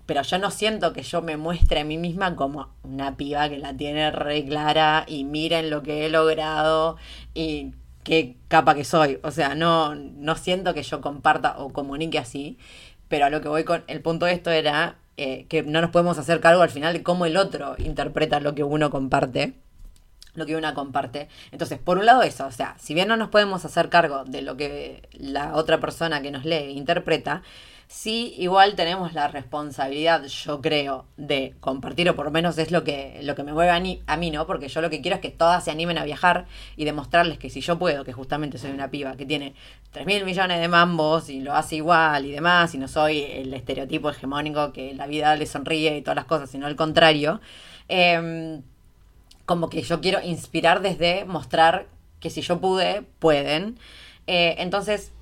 Pero 0.08 0.24
yo 0.24 0.40
no 0.40 0.50
siento 0.50 0.94
que 0.94 1.04
yo 1.04 1.22
me 1.22 1.38
muestre 1.38 1.82
a 1.82 1.86
mí 1.86 1.98
misma 1.98 2.36
como 2.36 2.70
una 2.84 3.16
piba 3.16 3.48
que 3.50 3.60
la 3.60 3.76
tiene 3.76 4.10
re 4.10 4.44
clara 4.46 5.06
y 5.06 5.26
miren 5.26 5.70
lo 5.70 5.84
que 5.84 6.06
he 6.06 6.10
logrado 6.10 6.98
y 7.36 7.74
qué 8.04 8.38
capa 8.48 8.74
que 8.74 8.86
soy. 8.86 9.20
O 9.22 9.32
sea, 9.32 9.54
no, 9.54 9.94
no 9.94 10.36
siento 10.36 10.74
que 10.74 10.82
yo 10.82 11.02
comparta 11.02 11.60
o 11.60 11.72
comunique 11.72 12.18
así, 12.18 12.58
pero 13.10 13.26
a 13.26 13.30
lo 13.30 13.42
que 13.42 13.50
voy 13.50 13.66
con 13.66 13.84
el 13.88 14.02
punto 14.02 14.26
de 14.26 14.32
esto 14.34 14.50
era 14.50 14.96
eh, 15.18 15.46
que 15.50 15.62
no 15.62 15.82
nos 15.82 15.92
podemos 15.92 16.18
hacer 16.18 16.40
cargo 16.40 16.62
al 16.64 16.70
final 16.70 16.94
de 16.94 17.04
cómo 17.04 17.26
el 17.26 17.38
otro 17.38 17.76
interpreta 17.78 18.40
lo 18.40 18.56
que 18.56 18.64
uno 18.64 18.90
comparte 18.90 19.56
lo 20.38 20.46
que 20.46 20.56
una 20.56 20.74
comparte. 20.74 21.28
Entonces, 21.52 21.80
por 21.80 21.98
un 21.98 22.06
lado 22.06 22.22
eso, 22.22 22.46
o 22.46 22.52
sea, 22.52 22.76
si 22.78 22.94
bien 22.94 23.08
no 23.08 23.18
nos 23.18 23.30
podemos 23.30 23.66
hacer 23.66 23.90
cargo 23.90 24.24
de 24.24 24.44
lo 24.44 24.56
que 24.56 25.10
la 25.12 25.56
otra 25.56 25.80
persona 25.80 26.22
que 26.22 26.32
nos 26.32 26.46
lee 26.46 26.78
interpreta, 26.78 27.42
sí 27.88 28.34
igual 28.38 28.76
tenemos 28.76 29.14
la 29.14 29.28
responsabilidad, 29.30 30.26
yo 30.26 30.62
creo, 30.62 31.06
de 31.16 31.56
compartir, 31.62 32.10
o 32.10 32.16
por 32.16 32.26
lo 32.26 32.32
menos 32.32 32.58
es 32.58 32.72
lo 32.72 32.84
que, 32.84 33.20
lo 33.24 33.34
que 33.36 33.44
me 33.44 33.54
mueve 33.54 33.72
a, 33.72 34.14
a 34.14 34.18
mí, 34.18 34.32
¿no? 34.32 34.46
Porque 34.46 34.68
yo 34.68 34.82
lo 34.82 34.90
que 34.90 35.02
quiero 35.02 35.16
es 35.16 35.22
que 35.22 35.32
todas 35.32 35.64
se 35.64 35.72
animen 35.72 35.98
a 35.98 36.04
viajar 36.04 36.48
y 36.76 36.84
demostrarles 36.84 37.38
que 37.38 37.50
si 37.50 37.62
yo 37.62 37.80
puedo, 37.80 38.04
que 38.04 38.12
justamente 38.14 38.58
soy 38.58 38.72
una 38.72 38.92
piba 38.92 39.16
que 39.16 39.26
tiene 39.26 39.54
3 39.92 40.06
mil 40.06 40.26
millones 40.26 40.60
de 40.60 40.68
mambos 40.68 41.30
y 41.30 41.40
lo 41.40 41.56
hace 41.56 41.78
igual 41.78 42.26
y 42.26 42.32
demás, 42.32 42.76
y 42.76 42.78
no 42.78 42.88
soy 42.88 43.22
el 43.24 43.54
estereotipo 43.54 44.10
hegemónico 44.10 44.74
que 44.74 44.94
la 44.94 45.08
vida 45.08 45.36
le 45.36 45.46
sonríe 45.46 45.98
y 45.98 46.02
todas 46.02 46.18
las 46.18 46.26
cosas, 46.26 46.50
sino 46.50 46.68
al 46.68 46.76
contrario, 46.76 47.40
em, 47.88 48.64
como 49.46 49.70
que 49.70 49.82
yo 49.82 50.02
quiero 50.02 50.22
inspirar 50.22 50.82
desde 50.82 51.24
mostrar 51.26 51.88
que 52.20 52.30
si 52.30 52.42
yo 52.42 52.60
pude, 52.60 53.04
pueden. 53.20 53.80
Eh, 54.28 54.56
entonces, 54.60 55.14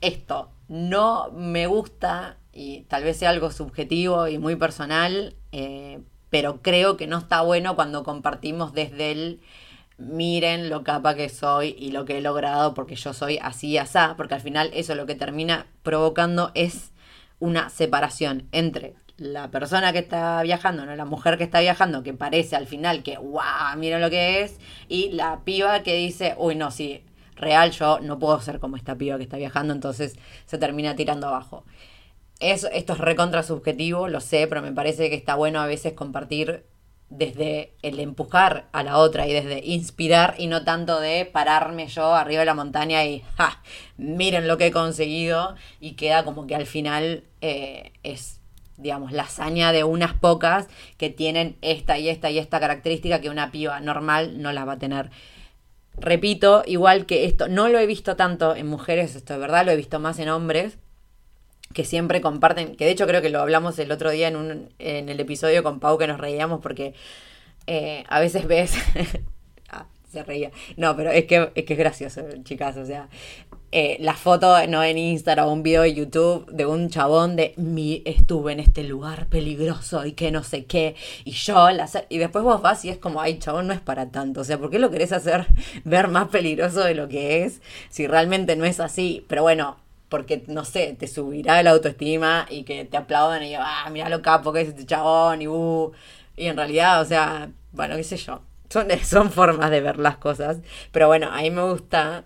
esto, 0.00 0.50
no 0.68 1.30
me 1.32 1.66
gusta, 1.66 2.38
y 2.52 2.82
tal 2.82 3.04
vez 3.04 3.16
sea 3.18 3.30
algo 3.30 3.50
subjetivo 3.50 4.28
y 4.28 4.38
muy 4.38 4.56
personal, 4.56 5.34
eh, 5.52 6.00
pero 6.30 6.62
creo 6.62 6.96
que 6.96 7.06
no 7.06 7.18
está 7.18 7.42
bueno 7.42 7.74
cuando 7.74 8.04
compartimos 8.04 8.72
desde 8.72 9.12
el 9.12 9.40
miren 9.96 10.70
lo 10.70 10.82
capa 10.82 11.14
que 11.14 11.28
soy 11.28 11.76
y 11.78 11.92
lo 11.92 12.04
que 12.04 12.18
he 12.18 12.20
logrado 12.20 12.74
porque 12.74 12.96
yo 12.96 13.12
soy 13.12 13.38
así 13.40 13.68
y 13.68 13.78
asá, 13.78 14.14
porque 14.16 14.34
al 14.34 14.40
final 14.40 14.70
eso 14.74 14.94
lo 14.94 15.06
que 15.06 15.14
termina 15.14 15.66
provocando 15.82 16.50
es 16.54 16.92
una 17.38 17.70
separación 17.70 18.48
entre 18.52 18.94
la 19.16 19.50
persona 19.50 19.92
que 19.92 20.00
está 20.00 20.42
viajando, 20.42 20.86
no 20.86 20.96
la 20.96 21.04
mujer 21.04 21.38
que 21.38 21.44
está 21.44 21.60
viajando, 21.60 22.02
que 22.02 22.14
parece 22.14 22.56
al 22.56 22.66
final 22.66 23.02
que, 23.04 23.16
wow, 23.16 23.76
miren 23.76 24.00
lo 24.00 24.10
que 24.10 24.42
es, 24.42 24.58
y 24.88 25.10
la 25.12 25.40
piba 25.44 25.84
que 25.84 25.94
dice, 25.94 26.34
uy, 26.36 26.56
no, 26.56 26.72
sí, 26.72 27.04
real 27.36 27.70
yo 27.72 28.00
no 28.00 28.18
puedo 28.18 28.40
ser 28.40 28.60
como 28.60 28.76
esta 28.76 28.96
piba 28.96 29.16
que 29.16 29.24
está 29.24 29.36
viajando, 29.36 29.72
entonces 29.72 30.16
se 30.46 30.58
termina 30.58 30.96
tirando 30.96 31.28
abajo. 31.28 31.64
Esto 32.40 32.68
es 32.72 32.98
recontra 32.98 33.42
subjetivo, 33.42 34.08
lo 34.08 34.20
sé, 34.20 34.46
pero 34.46 34.60
me 34.60 34.72
parece 34.72 35.08
que 35.08 35.16
está 35.16 35.34
bueno 35.34 35.60
a 35.60 35.66
veces 35.66 35.92
compartir 35.92 36.64
desde 37.10 37.74
el 37.82 38.00
empujar 38.00 38.68
a 38.72 38.82
la 38.82 38.98
otra 38.98 39.26
y 39.28 39.32
desde 39.32 39.64
inspirar 39.64 40.34
y 40.38 40.46
no 40.46 40.64
tanto 40.64 41.00
de 41.00 41.26
pararme 41.26 41.86
yo 41.86 42.14
arriba 42.14 42.40
de 42.40 42.46
la 42.46 42.54
montaña 42.54 43.04
y 43.04 43.22
ja, 43.36 43.62
miren 43.96 44.48
lo 44.48 44.58
que 44.58 44.66
he 44.66 44.72
conseguido 44.72 45.54
y 45.80 45.92
queda 45.92 46.24
como 46.24 46.46
que 46.46 46.56
al 46.56 46.66
final 46.66 47.24
eh, 47.40 47.92
es 48.02 48.40
digamos 48.76 49.12
la 49.12 49.22
hazaña 49.22 49.70
de 49.70 49.84
unas 49.84 50.14
pocas 50.14 50.66
que 50.96 51.08
tienen 51.10 51.56
esta 51.62 51.98
y 51.98 52.08
esta 52.08 52.30
y 52.30 52.38
esta 52.38 52.58
característica 52.58 53.20
que 53.20 53.30
una 53.30 53.52
piba 53.52 53.78
normal 53.80 54.42
no 54.42 54.52
la 54.52 54.64
va 54.64 54.72
a 54.72 54.78
tener 54.78 55.10
repito, 55.96 56.62
igual 56.66 57.06
que 57.06 57.24
esto, 57.24 57.48
no 57.48 57.68
lo 57.68 57.78
he 57.78 57.86
visto 57.86 58.16
tanto 58.16 58.54
en 58.56 58.66
mujeres, 58.66 59.14
esto 59.16 59.34
de 59.34 59.38
verdad, 59.38 59.64
lo 59.64 59.72
he 59.72 59.76
visto 59.76 60.00
más 60.00 60.18
en 60.18 60.28
hombres, 60.28 60.78
que 61.72 61.84
siempre 61.84 62.20
comparten, 62.20 62.76
que 62.76 62.84
de 62.84 62.92
hecho 62.92 63.06
creo 63.06 63.22
que 63.22 63.30
lo 63.30 63.40
hablamos 63.40 63.78
el 63.78 63.90
otro 63.90 64.10
día 64.10 64.28
en, 64.28 64.36
un, 64.36 64.68
en 64.78 65.08
el 65.08 65.20
episodio 65.20 65.62
con 65.62 65.80
Pau 65.80 65.98
que 65.98 66.06
nos 66.06 66.20
reíamos 66.20 66.60
porque 66.60 66.94
eh, 67.66 68.04
a 68.08 68.20
veces 68.20 68.46
ves... 68.46 68.74
ah, 69.70 69.86
se 70.10 70.22
reía. 70.22 70.50
No, 70.76 70.96
pero 70.96 71.10
es 71.10 71.24
que, 71.24 71.50
es 71.54 71.64
que 71.64 71.72
es 71.72 71.78
gracioso, 71.78 72.22
chicas, 72.44 72.76
o 72.76 72.86
sea, 72.86 73.08
eh, 73.76 73.96
la 73.98 74.14
foto 74.14 74.64
no 74.68 74.84
en 74.84 74.98
Instagram 74.98 75.48
un 75.48 75.64
video 75.64 75.82
de 75.82 75.94
YouTube 75.94 76.48
de 76.48 76.64
un 76.64 76.90
chabón 76.90 77.34
de 77.34 77.54
mi 77.56 78.02
estuve 78.04 78.52
en 78.52 78.60
este 78.60 78.84
lugar 78.84 79.26
peligroso 79.26 80.06
y 80.06 80.12
que 80.12 80.30
no 80.30 80.44
sé 80.44 80.64
qué 80.64 80.94
y 81.24 81.32
yo 81.32 81.68
la 81.72 81.90
y 82.08 82.18
después 82.18 82.44
vos 82.44 82.62
vas 82.62 82.84
y 82.84 82.90
es 82.90 82.98
como 82.98 83.20
ay 83.20 83.40
chabón 83.40 83.66
no 83.66 83.72
es 83.72 83.80
para 83.80 84.12
tanto 84.12 84.42
o 84.42 84.44
sea 84.44 84.58
¿por 84.58 84.70
qué 84.70 84.78
lo 84.78 84.92
querés 84.92 85.10
hacer 85.10 85.48
ver 85.84 86.06
más 86.06 86.28
peligroso 86.28 86.84
de 86.84 86.94
lo 86.94 87.08
que 87.08 87.42
es 87.42 87.62
si 87.90 88.06
realmente 88.06 88.54
no 88.54 88.64
es 88.64 88.78
así 88.78 89.24
pero 89.26 89.42
bueno 89.42 89.76
porque 90.08 90.44
no 90.46 90.64
sé 90.64 90.94
te 90.96 91.08
subirá 91.08 91.60
la 91.64 91.72
autoestima 91.72 92.46
y 92.48 92.62
que 92.62 92.84
te 92.84 92.96
aplaudan 92.96 93.42
y 93.42 93.56
ah 93.56 93.88
mira 93.90 94.08
lo 94.08 94.22
capo 94.22 94.52
que 94.52 94.60
es 94.60 94.68
este 94.68 94.86
chabón 94.86 95.42
y 95.42 95.48
uh 95.48 95.90
y 96.36 96.46
en 96.46 96.56
realidad 96.56 97.02
o 97.02 97.04
sea 97.06 97.50
bueno 97.72 97.96
qué 97.96 98.04
sé 98.04 98.18
yo 98.18 98.40
son, 98.70 98.86
son 99.02 99.32
formas 99.32 99.70
de 99.70 99.80
ver 99.80 99.98
las 99.98 100.16
cosas. 100.16 100.58
Pero 100.90 101.06
bueno 101.06 101.28
a 101.30 101.42
mí 101.42 101.50
me 101.50 101.62
gusta 101.62 102.24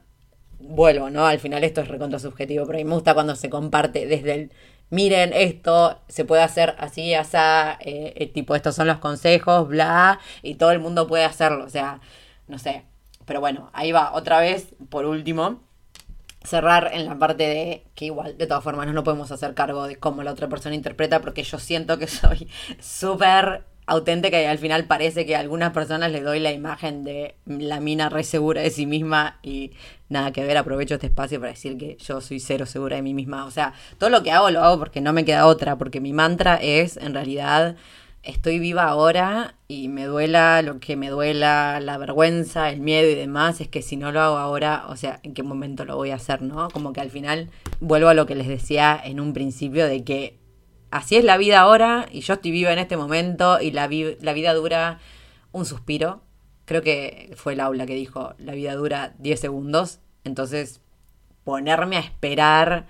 vuelvo, 0.61 1.11
¿no? 1.11 1.27
Al 1.27 1.39
final 1.39 1.65
esto 1.65 1.81
es 1.81 1.89
recontra 1.89 2.19
subjetivo, 2.19 2.67
pero 2.67 2.79
a 2.79 2.81
mí 2.81 2.85
me 2.85 2.95
gusta 2.95 3.15
cuando 3.15 3.37
se 3.37 3.51
comparte 3.51 4.07
desde 4.07 4.35
el, 4.35 4.53
miren 4.91 5.33
esto, 5.33 6.01
se 6.09 6.25
puede 6.25 6.43
hacer 6.43 6.75
así, 6.79 7.15
así, 7.15 7.37
eh, 7.81 8.15
eh, 8.17 8.27
tipo, 8.33 8.55
estos 8.55 8.75
son 8.75 8.87
los 8.87 8.99
consejos, 8.99 9.69
bla, 9.69 10.19
y 10.43 10.57
todo 10.57 10.71
el 10.73 10.81
mundo 10.81 11.07
puede 11.07 11.25
hacerlo, 11.25 11.65
o 11.65 11.71
sea, 11.71 12.01
no 12.47 12.59
sé. 12.59 12.85
Pero 13.25 13.41
bueno, 13.41 13.71
ahí 13.75 13.93
va, 13.93 14.13
otra 14.15 14.41
vez, 14.41 14.75
por 14.89 15.05
último, 15.05 15.61
cerrar 16.43 16.91
en 16.95 17.05
la 17.05 17.19
parte 17.19 17.45
de 17.47 17.85
que 17.95 18.07
igual, 18.07 18.39
de 18.39 18.47
todas 18.47 18.65
formas, 18.65 18.87
no 18.87 18.93
nos 18.93 19.05
podemos 19.05 19.31
hacer 19.31 19.55
cargo 19.55 19.87
de 19.87 19.97
cómo 19.97 20.23
la 20.23 20.33
otra 20.33 20.49
persona 20.49 20.75
interpreta, 20.75 21.21
porque 21.21 21.43
yo 21.43 21.59
siento 21.59 21.99
que 21.99 22.07
soy 22.07 22.49
súper 22.81 23.65
auténtica 23.89 24.41
y 24.41 24.45
al 24.45 24.59
final 24.59 24.85
parece 24.85 25.27
que 25.27 25.35
a 25.35 25.41
algunas 25.41 25.73
personas 25.73 26.13
les 26.13 26.23
doy 26.23 26.39
la 26.39 26.53
imagen 26.53 27.05
de 27.05 27.35
la 27.47 27.81
mina 27.81 28.09
re 28.09 28.23
segura 28.23 28.61
de 28.61 28.71
sí 28.71 28.87
misma 28.87 29.39
y 29.43 29.73
nada 30.09 30.31
que 30.33 30.45
ver, 30.45 30.57
aprovecho 30.57 30.95
este 30.95 31.07
espacio 31.07 31.41
para 31.41 31.53
decir 31.53 31.77
que 31.79 31.97
yo 31.97 32.21
soy 32.21 32.39
cero 32.39 32.67
segura 32.67 32.97
de 32.97 33.03
mí 33.03 33.15
misma. 33.15 33.47
O 33.47 33.51
sea, 33.51 33.73
todo 33.99 34.11
lo 34.11 34.23
que 34.23 34.31
hago 34.31 34.51
lo 34.51 34.63
hago 34.63 34.79
porque 34.79 35.01
no 35.01 35.13
me 35.13 35.25
queda 35.25 35.47
otra, 35.47 35.77
porque 35.77 36.01
mi 36.01 36.13
mantra 36.13 36.57
es 36.57 36.97
en 36.99 37.15
realidad 37.15 37.77
estoy 38.23 38.59
viva 38.59 38.85
ahora 38.85 39.55
y 39.69 39.89
me 39.89 40.05
duela 40.05 40.61
lo 40.63 40.81
que 40.81 40.97
me 40.97 41.09
duela, 41.09 41.81
la 41.81 41.97
vergüenza, 41.99 42.71
el 42.71 42.81
miedo 42.81 43.09
y 43.09 43.15
demás, 43.15 43.61
es 43.61 43.69
que 43.69 43.81
si 43.81 43.97
no 43.97 44.13
lo 44.13 44.21
hago 44.21 44.37
ahora, 44.37 44.85
o 44.89 44.97
sea, 44.97 45.21
¿en 45.23 45.35
qué 45.35 45.43
momento 45.43 45.85
lo 45.85 45.97
voy 45.97 46.11
a 46.11 46.17
hacer, 46.17 46.43
no? 46.43 46.69
Como 46.71 46.93
que 46.93 47.01
al 47.01 47.11
final 47.11 47.49
vuelvo 47.81 48.09
a 48.09 48.15
lo 48.15 48.27
que 48.27 48.35
les 48.35 48.49
decía 48.49 49.01
en 49.03 49.21
un 49.21 49.33
principio 49.33 49.87
de 49.87 50.05
que 50.05 50.38
así 50.91 51.17
es 51.17 51.25
la 51.25 51.37
vida 51.37 51.61
ahora 51.61 52.07
y 52.11 52.21
yo 52.21 52.35
estoy 52.35 52.51
viva 52.51 52.73
en 52.73 52.79
este 52.79 52.97
momento 52.97 53.61
y 53.61 53.71
la, 53.71 53.89
la 54.21 54.33
vida 54.33 54.55
dura 54.55 55.01
un 55.53 55.65
suspiro. 55.65 56.23
Creo 56.65 56.83
que 56.83 57.33
fue 57.37 57.55
el 57.55 57.61
aula 57.61 57.87
que 57.87 57.95
dijo, 57.95 58.35
la 58.39 58.53
vida 58.53 58.75
dura 58.75 59.15
10 59.19 59.41
segundos. 59.41 60.01
Entonces, 60.25 60.81
ponerme 61.45 61.97
a 61.97 62.01
esperar 62.01 62.87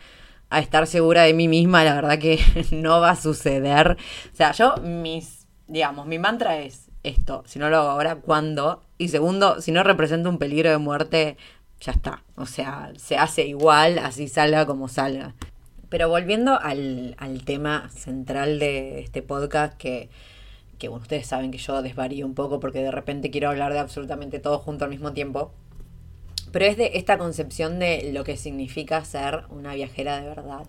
a 0.50 0.60
estar 0.60 0.86
segura 0.86 1.22
de 1.22 1.34
mí 1.34 1.46
misma, 1.46 1.84
la 1.84 1.94
verdad 1.94 2.18
que 2.18 2.40
no 2.72 3.00
va 3.00 3.10
a 3.10 3.16
suceder. 3.16 3.96
O 4.32 4.36
sea, 4.36 4.52
yo, 4.52 4.76
mis, 4.78 5.46
digamos, 5.66 6.06
mi 6.06 6.18
mantra 6.18 6.58
es 6.58 6.90
esto, 7.02 7.42
si 7.46 7.58
no 7.58 7.70
lo 7.70 7.78
hago 7.78 7.90
ahora, 7.90 8.16
¿cuándo? 8.16 8.82
Y 8.96 9.08
segundo, 9.08 9.60
si 9.60 9.72
no 9.72 9.82
representa 9.82 10.28
un 10.28 10.38
peligro 10.38 10.70
de 10.70 10.78
muerte, 10.78 11.36
ya 11.80 11.92
está. 11.92 12.24
O 12.36 12.46
sea, 12.46 12.92
se 12.96 13.16
hace 13.16 13.46
igual, 13.46 13.98
así 13.98 14.28
salga 14.28 14.66
como 14.66 14.88
salga. 14.88 15.34
Pero 15.88 16.09
volviendo 16.09 16.59
al, 16.61 17.16
tema 17.45 17.88
central 17.90 18.59
de 18.59 19.00
este 19.00 19.23
podcast, 19.23 19.76
que, 19.76 20.11
que 20.78 20.88
bueno, 20.88 21.02
ustedes 21.02 21.26
saben 21.26 21.50
que 21.50 21.59
yo 21.59 21.80
desvarío 21.83 22.26
un 22.26 22.35
poco 22.35 22.61
porque 22.61 22.83
de 22.83 22.90
repente 22.90 23.30
quiero 23.30 23.49
hablar 23.49 23.73
de 23.73 23.78
absolutamente 23.78 24.38
todo 24.38 24.59
junto 24.59 24.85
al 24.85 24.90
mismo 24.90 25.12
tiempo. 25.12 25.52
Pero 26.52 26.64
es 26.64 26.76
de 26.76 26.92
esta 26.95 27.18
concepción 27.18 27.78
de 27.78 28.12
lo 28.12 28.25
que 28.25 28.37
significa 28.37 29.04
ser 29.04 29.45
una 29.50 29.75
viajera 29.75 30.21
de 30.21 30.28
verdad. 30.28 30.66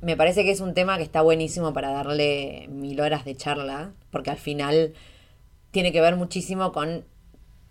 Me 0.00 0.16
parece 0.16 0.44
que 0.44 0.50
es 0.50 0.60
un 0.60 0.74
tema 0.74 0.96
que 0.98 1.02
está 1.02 1.22
buenísimo 1.22 1.72
para 1.72 1.90
darle 1.90 2.66
mil 2.68 3.00
horas 3.00 3.24
de 3.24 3.36
charla, 3.36 3.92
porque 4.10 4.30
al 4.30 4.38
final 4.38 4.92
tiene 5.70 5.92
que 5.92 6.00
ver 6.00 6.16
muchísimo 6.16 6.72
con, 6.72 7.04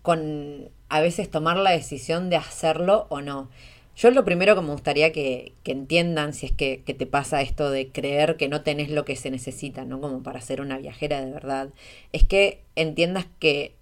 con 0.02 0.70
a 0.90 1.02
veces 1.02 1.30
tomar 1.30 1.58
la 1.58 1.72
decisión 1.72 2.30
de 2.30 2.36
hacerlo 2.38 3.08
o 3.10 3.22
no. 3.22 3.50
Yo 3.96 4.12
lo 4.12 4.25
primero 4.25 4.56
que 4.56 4.62
me 4.62 4.72
gustaría 4.72 5.14
que, 5.14 5.54
entiendan, 5.64 6.34
si 6.34 6.48
es 6.48 6.52
que, 6.52 6.84
que, 6.84 6.94
te 6.94 7.06
pasa 7.06 7.42
esto 7.42 7.70
de 7.70 7.92
creer 7.92 8.36
que 8.36 8.50
no 8.50 8.62
tenés 8.62 8.90
lo 8.90 9.06
que 9.06 9.16
se 9.16 9.32
necesita, 9.32 9.86
¿no? 9.86 10.02
Como 10.02 10.22
para 10.22 10.42
ser 10.42 10.60
una 10.60 10.78
viajera 10.78 11.24
de 11.24 11.32
verdad, 11.32 11.70
es 12.12 12.25
que 12.25 12.64
entiendas 12.75 13.25
que 13.40 13.75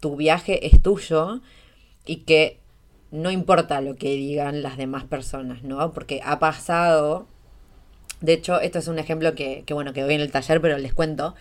tu 0.00 0.16
viaje 0.16 0.66
es 0.66 0.80
tuyo 0.80 1.42
y 2.06 2.16
que 2.24 2.58
no 3.10 3.30
importa 3.30 3.82
lo 3.82 3.96
que 3.96 4.14
digan 4.14 4.62
las 4.62 4.78
demás 4.78 5.04
personas, 5.04 5.62
¿no? 5.62 5.92
Porque 5.92 6.22
ha 6.24 6.38
pasado, 6.38 7.26
de 8.22 8.32
hecho, 8.32 8.60
esto 8.60 8.78
es 8.78 8.88
un 8.88 8.98
ejemplo 8.98 9.34
que, 9.34 9.64
que 9.66 9.74
bueno, 9.74 9.92
que 9.92 10.02
doy 10.02 10.14
en 10.14 10.22
el 10.22 10.32
taller, 10.32 10.62
pero 10.62 10.78
les 10.78 10.94
cuento. 10.94 11.34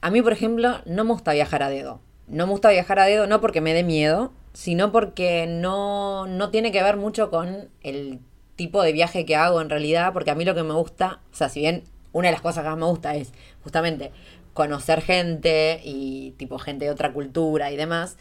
A 0.00 0.10
mí, 0.10 0.22
por 0.22 0.32
ejemplo, 0.32 0.80
no 0.86 1.04
me 1.04 1.12
gusta 1.12 1.32
viajar 1.34 1.62
a 1.62 1.68
dedo. 1.68 2.00
No 2.28 2.46
me 2.46 2.52
gusta 2.52 2.70
viajar 2.70 2.98
a 2.98 3.04
dedo 3.04 3.26
no 3.26 3.40
porque 3.42 3.60
me 3.60 3.74
dé 3.74 3.82
miedo, 3.82 4.32
sino 4.52 4.92
porque 4.92 5.46
no, 5.46 6.26
no 6.26 6.50
tiene 6.50 6.72
que 6.72 6.82
ver 6.82 6.96
mucho 6.96 7.30
con 7.30 7.68
el 7.82 8.20
tipo 8.56 8.82
de 8.82 8.92
viaje 8.92 9.24
que 9.24 9.36
hago 9.36 9.60
en 9.60 9.70
realidad, 9.70 10.12
porque 10.12 10.30
a 10.30 10.34
mí 10.34 10.44
lo 10.44 10.54
que 10.54 10.62
me 10.62 10.74
gusta, 10.74 11.20
o 11.32 11.34
sea, 11.34 11.48
si 11.48 11.60
bien 11.60 11.84
una 12.12 12.28
de 12.28 12.32
las 12.32 12.42
cosas 12.42 12.62
que 12.62 12.70
más 12.70 12.78
me 12.78 12.86
gusta 12.86 13.14
es 13.14 13.32
justamente 13.62 14.12
conocer 14.52 15.00
gente 15.00 15.80
y 15.82 16.32
tipo 16.36 16.58
gente 16.58 16.84
de 16.84 16.90
otra 16.90 17.12
cultura 17.12 17.72
y 17.72 17.76
demás, 17.76 18.16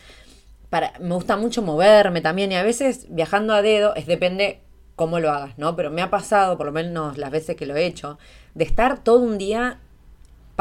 para, 0.70 0.94
me 1.00 1.14
gusta 1.16 1.36
mucho 1.36 1.62
moverme 1.62 2.22
también 2.22 2.52
y 2.52 2.56
a 2.56 2.64
veces 2.64 3.08
viajando 3.10 3.54
a 3.54 3.62
dedo, 3.62 3.94
es 3.96 4.08
depende 4.08 4.62
cómo 4.96 5.20
lo 5.20 5.32
hagas, 5.32 5.58
¿no? 5.58 5.76
Pero 5.76 5.92
me 5.92 6.02
ha 6.02 6.10
pasado, 6.10 6.58
por 6.58 6.66
lo 6.66 6.72
menos 6.72 7.18
las 7.18 7.32
veces 7.32 7.56
que 7.58 7.66
lo 7.66 7.76
he 7.76 7.86
hecho, 7.86 8.18
de 8.56 8.64
estar 8.64 9.04
todo 9.04 9.20
un 9.20 9.38
día 9.38 9.80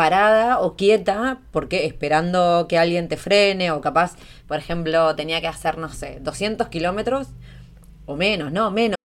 parada 0.01 0.61
o 0.61 0.77
quieta 0.77 1.43
porque 1.51 1.85
esperando 1.85 2.67
que 2.71 2.79
alguien 2.79 3.07
te 3.07 3.19
frene 3.19 3.71
o 3.71 3.83
capaz, 3.83 4.17
por 4.49 4.57
ejemplo, 4.57 5.15
tenía 5.15 5.43
que 5.43 5.47
hacer, 5.47 5.77
no 5.77 5.91
sé, 5.91 6.21
200 6.23 6.69
kilómetros 6.69 7.29
o 8.07 8.17
menos, 8.17 8.51
no, 8.51 8.71
menos. 8.71 8.97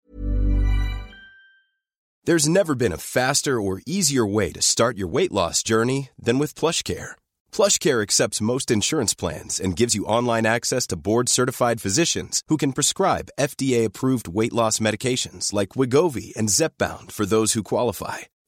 There's 2.25 2.49
never 2.49 2.77
been 2.77 2.93
a 2.93 2.97
faster 2.97 3.61
or 3.61 3.83
easier 3.85 4.25
way 4.25 4.53
to 4.53 4.63
start 4.63 4.97
your 4.97 5.09
weight 5.09 5.33
loss 5.33 5.65
journey 5.65 6.11
than 6.17 6.39
with 6.39 6.55
PlushCare. 6.55 7.17
PlushCare 7.51 8.01
accepts 8.01 8.41
most 8.41 8.71
insurance 8.71 9.15
plans 9.15 9.59
and 9.59 9.77
gives 9.77 9.97
you 9.97 10.07
online 10.07 10.47
access 10.47 10.87
to 10.87 10.97
board-certified 10.97 11.81
physicians 11.81 12.43
who 12.47 12.57
can 12.57 12.73
prescribe 12.73 13.33
FDA-approved 13.37 14.29
weight 14.29 14.55
loss 14.55 14.79
medications 14.79 15.53
like 15.53 15.75
Wigovi 15.75 16.35
and 16.37 16.51
Zepbound 16.51 17.11
for 17.11 17.27
those 17.27 17.55
who 17.55 17.65
qualify. 17.65 18.19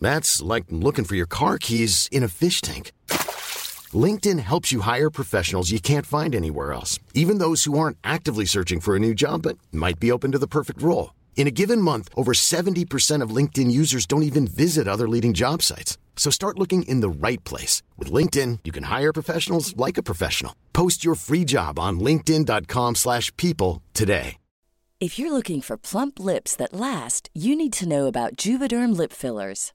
That's 0.00 0.42
like 0.42 0.64
looking 0.70 1.04
for 1.04 1.14
your 1.14 1.28
car 1.28 1.58
keys 1.58 2.08
in 2.10 2.24
a 2.24 2.28
fish 2.28 2.60
tank. 2.60 2.92
LinkedIn 3.94 4.40
helps 4.40 4.72
you 4.72 4.80
hire 4.80 5.10
professionals 5.10 5.70
you 5.70 5.78
can't 5.78 6.06
find 6.06 6.34
anywhere 6.34 6.72
else, 6.72 6.98
even 7.14 7.38
those 7.38 7.64
who 7.64 7.78
aren't 7.78 7.98
actively 8.02 8.44
searching 8.44 8.80
for 8.80 8.96
a 8.96 8.98
new 8.98 9.14
job 9.14 9.42
but 9.42 9.58
might 9.70 10.00
be 10.00 10.10
open 10.10 10.32
to 10.32 10.38
the 10.38 10.48
perfect 10.48 10.82
role. 10.82 11.14
In 11.36 11.46
a 11.46 11.52
given 11.52 11.80
month, 11.80 12.08
over 12.16 12.32
70% 12.32 13.22
of 13.22 13.30
LinkedIn 13.30 13.70
users 13.70 14.06
don't 14.06 14.24
even 14.24 14.48
visit 14.48 14.88
other 14.88 15.08
leading 15.08 15.34
job 15.34 15.62
sites. 15.62 15.96
So 16.16 16.30
start 16.30 16.58
looking 16.58 16.82
in 16.84 17.00
the 17.00 17.10
right 17.28 17.42
place. 17.44 17.82
With 17.96 18.10
LinkedIn, 18.10 18.60
you 18.64 18.72
can 18.72 18.84
hire 18.84 19.12
professionals 19.12 19.76
like 19.76 19.98
a 19.98 20.02
professional. 20.02 20.56
Post 20.72 21.04
your 21.04 21.14
free 21.14 21.44
job 21.44 21.78
on 21.78 22.00
linkedin.com 22.00 22.96
slash 22.96 23.36
people 23.36 23.82
today. 23.94 24.38
If 24.98 25.18
you're 25.18 25.30
looking 25.30 25.60
for 25.60 25.76
plump 25.76 26.18
lips 26.18 26.56
that 26.56 26.72
last, 26.72 27.28
you 27.34 27.54
need 27.54 27.74
to 27.74 27.86
know 27.86 28.06
about 28.06 28.36
Juvederm 28.36 28.96
lip 28.96 29.12
fillers. 29.12 29.74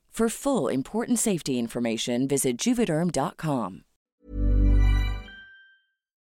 For 0.11 0.29
full 0.29 0.69
important 0.69 1.19
safety 1.19 1.57
information, 1.57 2.27
visit 2.27 2.57
juvederm.com. 2.57 3.83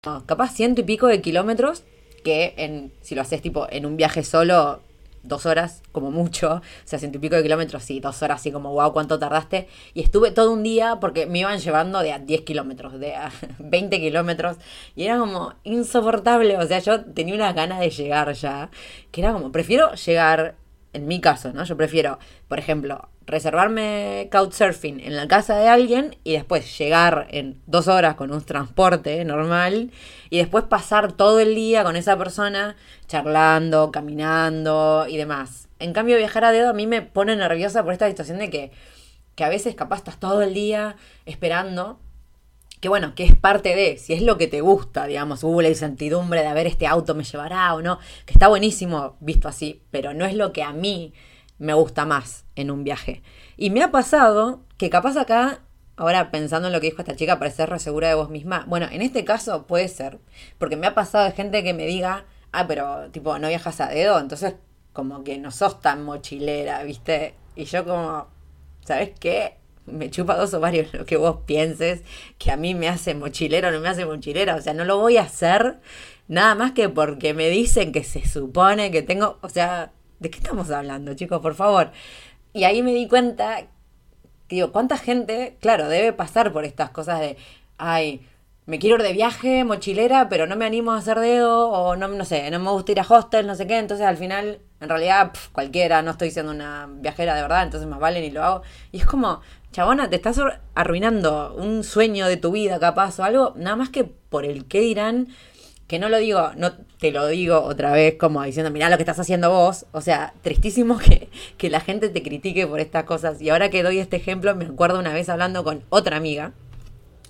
No, 0.06 0.24
capaz 0.24 0.54
ciento 0.54 0.82
y 0.82 0.84
pico 0.84 1.08
de 1.08 1.20
kilómetros 1.20 1.82
que 2.22 2.54
en, 2.58 2.92
si 3.00 3.16
lo 3.16 3.22
haces 3.22 3.42
tipo 3.42 3.66
en 3.68 3.84
un 3.84 3.96
viaje 3.96 4.22
solo, 4.22 4.82
dos 5.24 5.46
horas 5.46 5.82
como 5.90 6.12
mucho, 6.12 6.54
o 6.54 6.62
sea, 6.84 7.00
ciento 7.00 7.18
y 7.18 7.20
pico 7.20 7.34
de 7.34 7.42
kilómetros, 7.42 7.82
sí, 7.82 7.98
dos 7.98 8.22
horas, 8.22 8.40
así 8.40 8.52
como, 8.52 8.72
wow, 8.72 8.92
cuánto 8.92 9.18
tardaste. 9.18 9.66
Y 9.94 10.02
estuve 10.02 10.30
todo 10.30 10.52
un 10.52 10.62
día 10.62 10.98
porque 11.00 11.26
me 11.26 11.40
iban 11.40 11.58
llevando 11.58 12.00
de 12.00 12.12
a 12.12 12.20
10 12.20 12.42
kilómetros, 12.42 13.00
de 13.00 13.16
a 13.16 13.32
20 13.58 13.98
kilómetros, 13.98 14.58
y 14.94 15.04
era 15.06 15.18
como 15.18 15.54
insoportable, 15.64 16.56
o 16.56 16.66
sea, 16.68 16.78
yo 16.78 17.04
tenía 17.04 17.34
unas 17.34 17.54
ganas 17.54 17.80
de 17.80 17.90
llegar 17.90 18.32
ya, 18.32 18.70
que 19.10 19.22
era 19.22 19.32
como, 19.32 19.50
prefiero 19.50 19.92
llegar, 19.94 20.54
en 20.92 21.07
mi 21.07 21.20
caso, 21.20 21.52
¿no? 21.52 21.64
Yo 21.64 21.76
prefiero, 21.76 22.18
por 22.48 22.59
ejemplo, 22.59 23.09
reservarme 23.26 24.28
couchsurfing 24.31 25.00
en 25.00 25.16
la 25.16 25.28
casa 25.28 25.57
de 25.57 25.68
alguien 25.68 26.16
y 26.24 26.33
después 26.33 26.78
llegar 26.78 27.26
en 27.31 27.61
dos 27.66 27.88
horas 27.88 28.14
con 28.14 28.33
un 28.33 28.42
transporte 28.42 29.24
normal 29.24 29.90
y 30.28 30.38
después 30.38 30.64
pasar 30.64 31.12
todo 31.12 31.40
el 31.40 31.55
día 31.55 31.85
con 31.85 31.96
esa 31.96 32.16
persona 32.18 32.76
charlando, 33.07 33.90
caminando 33.90 35.07
y 35.09 35.16
demás. 35.16 35.68
En 35.78 35.92
cambio, 35.92 36.16
viajar 36.16 36.44
a 36.44 36.52
dedo 36.52 36.70
a 36.70 36.74
mí 36.74 36.87
me 36.87 37.02
pone 37.02 37.35
nerviosa 37.37 37.83
por 37.83 37.92
esta 37.92 38.09
situación 38.09 38.38
de 38.38 38.50
que, 38.50 38.70
que 39.35 39.44
a 39.44 39.48
veces 39.48 39.74
capaz 39.74 39.98
estás 39.98 40.20
todo 40.20 40.42
el 40.42 40.55
día 40.55 40.96
esperando. 41.26 41.98
Que 42.82 42.88
bueno, 42.88 43.14
que 43.14 43.22
es 43.22 43.36
parte 43.36 43.76
de, 43.76 43.96
si 43.96 44.12
es 44.12 44.22
lo 44.22 44.36
que 44.36 44.48
te 44.48 44.60
gusta, 44.60 45.06
digamos, 45.06 45.44
hubo 45.44 45.62
la 45.62 45.68
incertidumbre 45.68 46.40
de 46.40 46.48
a 46.48 46.52
ver 46.52 46.66
este 46.66 46.88
auto 46.88 47.14
me 47.14 47.22
llevará 47.22 47.72
o 47.74 47.80
no, 47.80 48.00
que 48.26 48.32
está 48.32 48.48
buenísimo 48.48 49.16
visto 49.20 49.46
así, 49.46 49.80
pero 49.92 50.14
no 50.14 50.26
es 50.26 50.34
lo 50.34 50.52
que 50.52 50.64
a 50.64 50.72
mí 50.72 51.14
me 51.58 51.74
gusta 51.74 52.06
más 52.06 52.44
en 52.56 52.72
un 52.72 52.82
viaje. 52.82 53.22
Y 53.56 53.70
me 53.70 53.84
ha 53.84 53.92
pasado 53.92 54.64
que 54.78 54.90
capaz 54.90 55.16
acá, 55.16 55.60
ahora 55.94 56.32
pensando 56.32 56.66
en 56.66 56.72
lo 56.72 56.80
que 56.80 56.88
dijo 56.88 57.02
esta 57.02 57.14
chica, 57.14 57.38
parecer 57.38 57.70
re 57.70 57.78
segura 57.78 58.08
de 58.08 58.14
vos 58.14 58.30
misma, 58.30 58.64
bueno, 58.66 58.88
en 58.90 59.00
este 59.00 59.24
caso 59.24 59.64
puede 59.68 59.86
ser, 59.86 60.18
porque 60.58 60.74
me 60.76 60.88
ha 60.88 60.94
pasado 60.94 61.24
de 61.24 61.30
gente 61.30 61.62
que 61.62 61.74
me 61.74 61.86
diga, 61.86 62.24
ah, 62.50 62.66
pero 62.66 63.12
tipo, 63.12 63.38
no 63.38 63.46
viajas 63.46 63.80
a 63.80 63.90
dedo, 63.90 64.18
entonces 64.18 64.56
como 64.92 65.22
que 65.22 65.38
no 65.38 65.52
sos 65.52 65.80
tan 65.80 66.02
mochilera, 66.02 66.82
¿viste? 66.82 67.36
Y 67.54 67.64
yo 67.66 67.84
como, 67.84 68.26
¿sabes 68.84 69.12
qué? 69.20 69.62
Me 69.86 70.10
chupa 70.10 70.36
dos 70.36 70.54
ovarios 70.54 70.92
lo 70.94 71.04
que 71.04 71.16
vos 71.16 71.38
pienses, 71.46 72.02
que 72.38 72.50
a 72.50 72.56
mí 72.56 72.74
me 72.74 72.88
hace 72.88 73.14
mochilero 73.14 73.68
o 73.68 73.70
no 73.70 73.80
me 73.80 73.88
hace 73.88 74.06
mochilera, 74.06 74.56
o 74.56 74.60
sea, 74.60 74.74
no 74.74 74.84
lo 74.84 74.98
voy 74.98 75.16
a 75.16 75.22
hacer 75.22 75.80
nada 76.28 76.54
más 76.54 76.72
que 76.72 76.88
porque 76.88 77.34
me 77.34 77.48
dicen 77.48 77.92
que 77.92 78.04
se 78.04 78.26
supone 78.26 78.90
que 78.90 79.02
tengo, 79.02 79.38
o 79.42 79.48
sea, 79.48 79.92
¿De 80.22 80.30
qué 80.30 80.38
estamos 80.38 80.70
hablando, 80.70 81.14
chicos? 81.14 81.40
Por 81.40 81.56
favor. 81.56 81.90
Y 82.52 82.62
ahí 82.62 82.80
me 82.80 82.94
di 82.94 83.08
cuenta, 83.08 83.66
digo, 84.48 84.70
¿cuánta 84.70 84.96
gente, 84.96 85.56
claro, 85.60 85.88
debe 85.88 86.12
pasar 86.12 86.52
por 86.52 86.64
estas 86.64 86.90
cosas 86.90 87.18
de, 87.18 87.36
ay, 87.76 88.24
me 88.64 88.78
quiero 88.78 88.96
ir 88.96 89.02
de 89.02 89.12
viaje, 89.14 89.64
mochilera, 89.64 90.28
pero 90.28 90.46
no 90.46 90.54
me 90.54 90.64
animo 90.64 90.92
a 90.92 90.98
hacer 90.98 91.18
dedo, 91.18 91.70
o 91.70 91.96
no, 91.96 92.06
no 92.06 92.24
sé, 92.24 92.48
no 92.52 92.60
me 92.60 92.70
gusta 92.70 92.92
ir 92.92 93.00
a 93.00 93.06
hostel, 93.08 93.48
no 93.48 93.56
sé 93.56 93.66
qué, 93.66 93.78
entonces 93.78 94.06
al 94.06 94.16
final, 94.16 94.60
en 94.80 94.88
realidad, 94.88 95.32
cualquiera, 95.50 96.02
no 96.02 96.12
estoy 96.12 96.30
siendo 96.30 96.52
una 96.52 96.88
viajera 96.88 97.34
de 97.34 97.42
verdad, 97.42 97.64
entonces 97.64 97.88
más 97.88 97.98
vale 97.98 98.20
ni 98.20 98.30
lo 98.30 98.44
hago. 98.44 98.62
Y 98.92 98.98
es 98.98 99.06
como, 99.06 99.40
chabona, 99.72 100.08
te 100.08 100.16
estás 100.16 100.38
arruinando 100.74 101.54
un 101.56 101.82
sueño 101.82 102.26
de 102.26 102.37
tu 102.37 102.52
vida, 102.52 102.78
capaz, 102.78 103.18
o 103.18 103.24
algo, 103.24 103.54
nada 103.56 103.76
más 103.76 103.88
que 103.88 104.04
por 104.04 104.44
el 104.44 104.66
que 104.66 104.80
dirán, 104.80 105.28
que 105.88 105.98
no 105.98 106.08
lo 106.08 106.18
digo, 106.18 106.52
no 106.56 106.72
te 106.98 107.11
lo 107.11 107.26
digo 107.26 107.61
otra 107.61 107.92
vez 107.92 108.14
como 108.18 108.42
diciendo, 108.42 108.70
mirá 108.70 108.88
lo 108.88 108.96
que 108.96 109.02
estás 109.02 109.18
haciendo 109.18 109.50
vos, 109.50 109.87
o 109.92 110.00
sea, 110.00 110.35
tristísimo 110.42 110.98
que, 111.04 111.28
que 111.58 111.70
la 111.70 111.80
gente 111.80 112.08
te 112.08 112.22
critique 112.22 112.66
por 112.66 112.80
estas 112.80 113.04
cosas. 113.04 113.42
Y 113.42 113.50
ahora 113.50 113.70
que 113.70 113.82
doy 113.82 113.98
este 113.98 114.16
ejemplo, 114.16 114.54
me 114.54 114.66
acuerdo 114.66 114.98
una 114.98 115.12
vez 115.12 115.28
hablando 115.28 115.64
con 115.64 115.82
otra 115.88 116.16
amiga, 116.16 116.52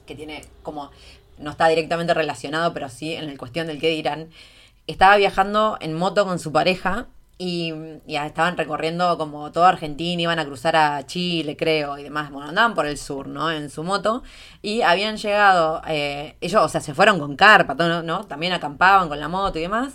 que 0.06 0.14
tiene 0.14 0.44
como 0.62 0.90
no 1.38 1.50
está 1.50 1.68
directamente 1.68 2.14
relacionado, 2.14 2.72
pero 2.72 2.88
sí 2.88 3.14
en 3.14 3.26
la 3.26 3.36
cuestión 3.36 3.66
del 3.66 3.80
qué 3.80 3.88
dirán. 3.88 4.28
Estaba 4.86 5.16
viajando 5.16 5.76
en 5.80 5.94
moto 5.94 6.24
con 6.24 6.38
su 6.38 6.52
pareja 6.52 7.08
y, 7.42 7.72
ya 8.06 8.26
estaban 8.26 8.56
recorriendo 8.56 9.18
como 9.18 9.50
toda 9.50 9.70
Argentina, 9.70 10.22
iban 10.22 10.38
a 10.38 10.44
cruzar 10.44 10.76
a 10.76 11.04
Chile, 11.06 11.56
creo, 11.56 11.98
y 11.98 12.04
demás. 12.04 12.30
Bueno, 12.30 12.48
andaban 12.48 12.74
por 12.74 12.86
el 12.86 12.96
sur, 12.96 13.26
¿no? 13.26 13.50
En 13.50 13.68
su 13.68 13.82
moto. 13.82 14.22
Y 14.62 14.82
habían 14.82 15.16
llegado, 15.16 15.82
eh, 15.88 16.36
ellos, 16.40 16.62
o 16.62 16.68
sea, 16.68 16.80
se 16.80 16.94
fueron 16.94 17.18
con 17.18 17.34
carpa, 17.34 17.74
¿no? 17.74 18.02
¿no? 18.02 18.24
También 18.26 18.52
acampaban 18.52 19.08
con 19.08 19.18
la 19.18 19.28
moto 19.28 19.58
y 19.58 19.62
demás. 19.62 19.94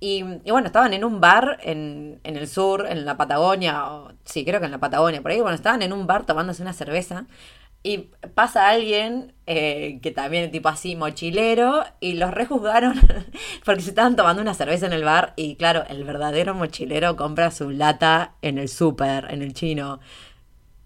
Y, 0.00 0.22
bueno, 0.50 0.66
estaban 0.68 0.92
en 0.94 1.04
un 1.04 1.20
bar 1.20 1.58
en, 1.62 2.20
en 2.24 2.36
el 2.36 2.48
sur, 2.48 2.86
en 2.88 3.04
la 3.04 3.16
Patagonia, 3.16 3.92
o, 3.92 4.12
sí, 4.24 4.44
creo 4.44 4.60
que 4.60 4.66
en 4.66 4.72
la 4.72 4.78
Patagonia, 4.78 5.22
por 5.22 5.30
ahí, 5.32 5.40
bueno, 5.40 5.54
estaban 5.54 5.82
en 5.82 5.92
un 5.92 6.06
bar 6.06 6.24
tomándose 6.24 6.62
una 6.62 6.72
cerveza 6.72 7.26
y 7.86 8.10
pasa 8.34 8.68
alguien 8.68 9.32
eh, 9.46 10.00
que 10.02 10.10
también 10.10 10.50
tipo 10.50 10.68
así 10.68 10.96
mochilero 10.96 11.84
y 12.00 12.14
los 12.14 12.32
rejuzgaron 12.32 13.00
porque 13.64 13.82
se 13.82 13.90
estaban 13.90 14.16
tomando 14.16 14.42
una 14.42 14.54
cerveza 14.54 14.86
en 14.86 14.92
el 14.92 15.04
bar 15.04 15.34
y 15.36 15.54
claro, 15.54 15.84
el 15.88 16.02
verdadero 16.02 16.52
mochilero 16.52 17.14
compra 17.14 17.52
su 17.52 17.70
lata 17.70 18.34
en 18.42 18.58
el 18.58 18.68
súper, 18.68 19.28
en 19.30 19.40
el 19.42 19.54
chino. 19.54 20.00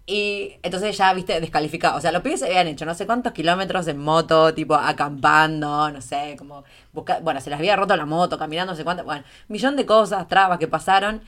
Y 0.05 0.59
entonces 0.61 0.95
ya, 0.95 1.11
viste, 1.13 1.41
descalificado. 1.41 1.97
O 1.97 2.01
sea, 2.01 2.11
los 2.11 2.21
pibes 2.21 2.41
se 2.41 2.45
habían 2.45 2.67
hecho 2.67 2.85
no 2.85 2.93
sé 2.93 3.07
cuántos 3.07 3.33
kilómetros 3.33 3.87
en 3.87 3.97
moto, 3.97 4.53
tipo 4.53 4.75
acampando, 4.75 5.89
no 5.89 6.01
sé, 6.01 6.35
como 6.37 6.63
busca 6.93 7.19
bueno, 7.21 7.41
se 7.41 7.49
les 7.49 7.57
había 7.57 7.75
roto 7.75 7.95
la 7.95 8.05
moto, 8.05 8.37
caminando, 8.37 8.73
no 8.73 8.77
sé 8.77 8.83
cuánto. 8.83 9.03
Bueno, 9.05 9.23
millón 9.47 9.75
de 9.75 9.87
cosas, 9.87 10.27
trabas 10.27 10.59
que 10.59 10.67
pasaron, 10.67 11.23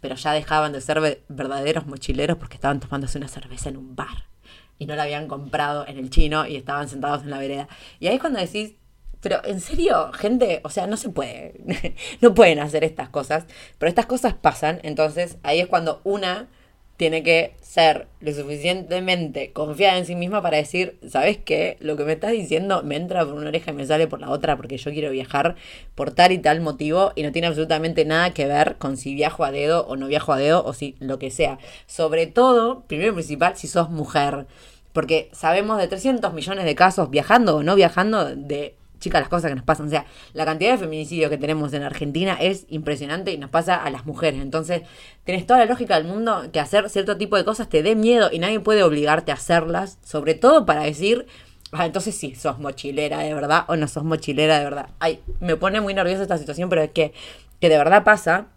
pero 0.00 0.14
ya 0.14 0.32
dejaban 0.32 0.72
de 0.72 0.80
ser 0.80 1.24
verdaderos 1.28 1.84
mochileros 1.88 2.36
porque 2.38 2.54
estaban 2.54 2.78
tomándose 2.78 3.18
una 3.18 3.26
cerveza 3.26 3.70
en 3.70 3.78
un 3.78 3.96
bar 3.96 4.35
y 4.78 4.86
no 4.86 4.96
la 4.96 5.04
habían 5.04 5.28
comprado 5.28 5.86
en 5.86 5.98
el 5.98 6.10
chino 6.10 6.46
y 6.46 6.56
estaban 6.56 6.88
sentados 6.88 7.22
en 7.22 7.30
la 7.30 7.38
vereda. 7.38 7.68
Y 8.00 8.06
ahí 8.06 8.16
es 8.16 8.20
cuando 8.20 8.40
decís, 8.40 8.74
pero 9.20 9.44
en 9.44 9.60
serio, 9.60 10.12
gente, 10.12 10.60
o 10.64 10.70
sea, 10.70 10.86
no 10.86 10.96
se 10.96 11.08
puede, 11.08 11.54
no 12.20 12.34
pueden 12.34 12.58
hacer 12.58 12.84
estas 12.84 13.08
cosas, 13.08 13.44
pero 13.78 13.88
estas 13.88 14.06
cosas 14.06 14.34
pasan, 14.34 14.80
entonces 14.82 15.38
ahí 15.42 15.60
es 15.60 15.66
cuando 15.66 16.00
una 16.04 16.48
tiene 16.96 17.22
que 17.22 17.54
ser 17.60 18.06
lo 18.20 18.32
suficientemente 18.32 19.52
confiada 19.52 19.98
en 19.98 20.06
sí 20.06 20.14
misma 20.14 20.40
para 20.40 20.56
decir, 20.56 20.98
¿sabes 21.06 21.36
qué? 21.36 21.76
Lo 21.80 21.96
que 21.96 22.04
me 22.04 22.12
estás 22.12 22.32
diciendo 22.32 22.82
me 22.82 22.96
entra 22.96 23.24
por 23.24 23.34
una 23.34 23.48
oreja 23.48 23.70
y 23.70 23.74
me 23.74 23.86
sale 23.86 24.06
por 24.06 24.20
la 24.20 24.30
otra 24.30 24.56
porque 24.56 24.78
yo 24.78 24.90
quiero 24.90 25.10
viajar 25.10 25.56
por 25.94 26.12
tal 26.12 26.32
y 26.32 26.38
tal 26.38 26.60
motivo 26.60 27.12
y 27.14 27.22
no 27.22 27.32
tiene 27.32 27.48
absolutamente 27.48 28.04
nada 28.04 28.30
que 28.30 28.46
ver 28.46 28.76
con 28.78 28.96
si 28.96 29.14
viajo 29.14 29.44
a 29.44 29.50
dedo 29.50 29.86
o 29.86 29.96
no 29.96 30.06
viajo 30.06 30.32
a 30.32 30.38
dedo 30.38 30.64
o 30.64 30.72
si 30.72 30.96
lo 30.98 31.18
que 31.18 31.30
sea. 31.30 31.58
Sobre 31.86 32.26
todo, 32.26 32.84
primero 32.86 33.10
y 33.10 33.14
principal, 33.14 33.56
si 33.56 33.68
sos 33.68 33.90
mujer. 33.90 34.46
Porque 34.94 35.28
sabemos 35.32 35.78
de 35.78 35.88
300 35.88 36.32
millones 36.32 36.64
de 36.64 36.74
casos 36.74 37.10
viajando 37.10 37.56
o 37.56 37.62
no 37.62 37.74
viajando 37.74 38.34
de 38.34 38.74
chicas, 38.98 39.20
las 39.20 39.28
cosas 39.28 39.50
que 39.50 39.54
nos 39.54 39.64
pasan. 39.64 39.86
O 39.86 39.90
sea, 39.90 40.06
la 40.32 40.44
cantidad 40.44 40.72
de 40.72 40.78
feminicidios 40.78 41.30
que 41.30 41.38
tenemos 41.38 41.72
en 41.72 41.82
Argentina 41.82 42.36
es 42.40 42.66
impresionante 42.68 43.32
y 43.32 43.38
nos 43.38 43.50
pasa 43.50 43.76
a 43.76 43.90
las 43.90 44.06
mujeres. 44.06 44.40
Entonces, 44.40 44.82
tenés 45.24 45.46
toda 45.46 45.60
la 45.60 45.66
lógica 45.66 45.96
del 45.96 46.06
mundo 46.06 46.48
que 46.52 46.60
hacer 46.60 46.88
cierto 46.90 47.16
tipo 47.16 47.36
de 47.36 47.44
cosas 47.44 47.68
te 47.68 47.82
dé 47.82 47.94
miedo 47.94 48.30
y 48.32 48.38
nadie 48.38 48.60
puede 48.60 48.82
obligarte 48.82 49.32
a 49.32 49.34
hacerlas, 49.34 49.98
sobre 50.04 50.34
todo 50.34 50.66
para 50.66 50.82
decir, 50.82 51.26
ah, 51.72 51.86
entonces 51.86 52.14
sí, 52.16 52.34
sos 52.34 52.58
mochilera 52.58 53.20
de 53.20 53.34
verdad 53.34 53.64
o 53.68 53.76
no 53.76 53.88
sos 53.88 54.04
mochilera 54.04 54.58
de 54.58 54.64
verdad. 54.64 54.90
Ay, 54.98 55.20
me 55.40 55.56
pone 55.56 55.80
muy 55.80 55.94
nerviosa 55.94 56.22
esta 56.22 56.38
situación, 56.38 56.68
pero 56.68 56.82
es 56.82 56.90
que, 56.90 57.12
que 57.60 57.68
de 57.68 57.78
verdad 57.78 58.04
pasa. 58.04 58.48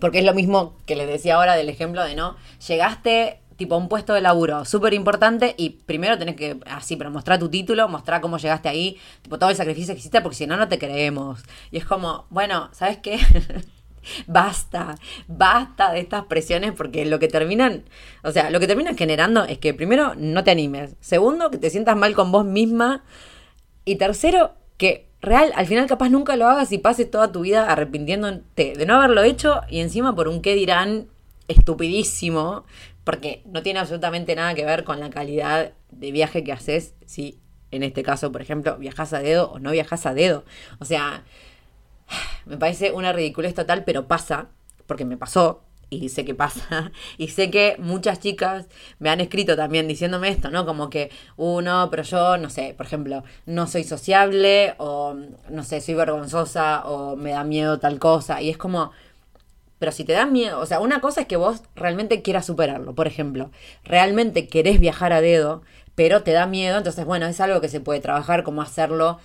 Porque 0.00 0.20
es 0.20 0.24
lo 0.24 0.32
mismo 0.32 0.78
que 0.86 0.96
les 0.96 1.06
decía 1.06 1.34
ahora 1.34 1.54
del 1.54 1.68
ejemplo 1.68 2.02
de 2.02 2.14
no, 2.14 2.36
llegaste 2.66 3.41
tipo 3.56 3.76
un 3.76 3.88
puesto 3.88 4.14
de 4.14 4.20
laburo 4.20 4.64
súper 4.64 4.94
importante 4.94 5.54
y 5.56 5.70
primero 5.70 6.18
tenés 6.18 6.36
que, 6.36 6.58
así, 6.66 6.96
pero 6.96 7.10
mostrar 7.10 7.38
tu 7.38 7.48
título, 7.48 7.88
mostrar 7.88 8.20
cómo 8.20 8.38
llegaste 8.38 8.68
ahí, 8.68 8.98
tipo 9.22 9.38
todo 9.38 9.50
el 9.50 9.56
sacrificio 9.56 9.94
que 9.94 10.00
hiciste, 10.00 10.20
porque 10.20 10.36
si 10.36 10.46
no, 10.46 10.56
no 10.56 10.68
te 10.68 10.78
creemos. 10.78 11.42
Y 11.70 11.78
es 11.78 11.84
como, 11.84 12.26
bueno, 12.30 12.68
¿sabes 12.72 12.98
qué? 12.98 13.18
basta, 14.26 14.96
basta 15.28 15.92
de 15.92 16.00
estas 16.00 16.24
presiones 16.24 16.72
porque 16.72 17.04
lo 17.04 17.18
que 17.18 17.28
terminan, 17.28 17.84
o 18.22 18.32
sea, 18.32 18.50
lo 18.50 18.60
que 18.60 18.66
terminan 18.66 18.96
generando 18.96 19.44
es 19.44 19.58
que 19.58 19.74
primero 19.74 20.14
no 20.16 20.44
te 20.44 20.50
animes, 20.50 20.96
segundo 21.00 21.50
que 21.50 21.58
te 21.58 21.70
sientas 21.70 21.96
mal 21.96 22.14
con 22.14 22.32
vos 22.32 22.44
misma 22.44 23.04
y 23.84 23.96
tercero 23.96 24.54
que 24.76 25.08
real, 25.20 25.52
al 25.54 25.66
final 25.66 25.86
capaz 25.86 26.08
nunca 26.08 26.36
lo 26.36 26.48
hagas 26.48 26.72
y 26.72 26.78
pases 26.78 27.10
toda 27.10 27.32
tu 27.32 27.42
vida 27.42 27.70
arrepintiéndote 27.70 28.74
de 28.76 28.86
no 28.86 28.96
haberlo 28.96 29.22
hecho 29.22 29.60
y 29.68 29.80
encima 29.80 30.14
por 30.14 30.28
un 30.28 30.42
qué 30.42 30.54
dirán 30.54 31.06
estupidísimo 31.48 32.64
porque 33.04 33.42
no 33.46 33.62
tiene 33.62 33.80
absolutamente 33.80 34.34
nada 34.34 34.54
que 34.54 34.64
ver 34.64 34.84
con 34.84 35.00
la 35.00 35.10
calidad 35.10 35.72
de 35.90 36.12
viaje 36.12 36.44
que 36.44 36.52
haces 36.52 36.94
si 37.06 37.38
en 37.72 37.82
este 37.82 38.02
caso, 38.02 38.30
por 38.30 38.42
ejemplo, 38.42 38.76
viajas 38.76 39.12
a 39.12 39.20
dedo 39.20 39.50
o 39.50 39.58
no 39.58 39.72
viajas 39.72 40.06
a 40.06 40.14
dedo. 40.14 40.44
O 40.78 40.84
sea, 40.84 41.24
me 42.46 42.58
parece 42.58 42.92
una 42.92 43.12
ridiculez 43.12 43.54
total, 43.54 43.84
pero 43.84 44.06
pasa, 44.06 44.48
porque 44.86 45.04
me 45.04 45.16
pasó, 45.16 45.62
y 45.88 46.08
sé 46.08 46.24
que 46.24 46.34
pasa, 46.34 46.92
y 47.18 47.28
sé 47.28 47.50
que 47.50 47.76
muchas 47.78 48.20
chicas 48.20 48.66
me 48.98 49.10
han 49.10 49.20
escrito 49.20 49.56
también 49.56 49.88
diciéndome 49.88 50.28
esto, 50.28 50.50
¿no? 50.50 50.64
Como 50.66 50.90
que, 50.90 51.10
uno, 51.36 51.84
uh, 51.84 51.90
pero 51.90 52.02
yo, 52.02 52.36
no 52.36 52.50
sé, 52.50 52.74
por 52.76 52.86
ejemplo, 52.86 53.24
no 53.46 53.66
soy 53.66 53.84
sociable, 53.84 54.74
o 54.78 55.14
no 55.48 55.64
sé, 55.64 55.80
soy 55.80 55.94
vergonzosa, 55.94 56.84
o 56.86 57.16
me 57.16 57.30
da 57.30 57.44
miedo 57.44 57.78
tal 57.78 57.98
cosa, 57.98 58.40
y 58.42 58.50
es 58.50 58.58
como, 58.58 58.92
pero 59.82 59.90
si 59.90 60.04
te 60.04 60.12
da 60.12 60.26
miedo, 60.26 60.60
o 60.60 60.66
sea, 60.66 60.78
una 60.78 61.00
cosa 61.00 61.22
es 61.22 61.26
que 61.26 61.34
vos 61.34 61.64
realmente 61.74 62.22
quieras 62.22 62.46
superarlo. 62.46 62.94
Por 62.94 63.08
ejemplo, 63.08 63.50
realmente 63.82 64.46
querés 64.46 64.78
viajar 64.78 65.12
a 65.12 65.20
dedo, 65.20 65.62
pero 65.96 66.22
te 66.22 66.30
da 66.30 66.46
miedo, 66.46 66.78
entonces, 66.78 67.04
bueno, 67.04 67.26
es 67.26 67.40
algo 67.40 67.60
que 67.60 67.68
se 67.68 67.80
puede 67.80 67.98
trabajar, 67.98 68.44
como 68.44 68.62
hacerlo 68.62 69.18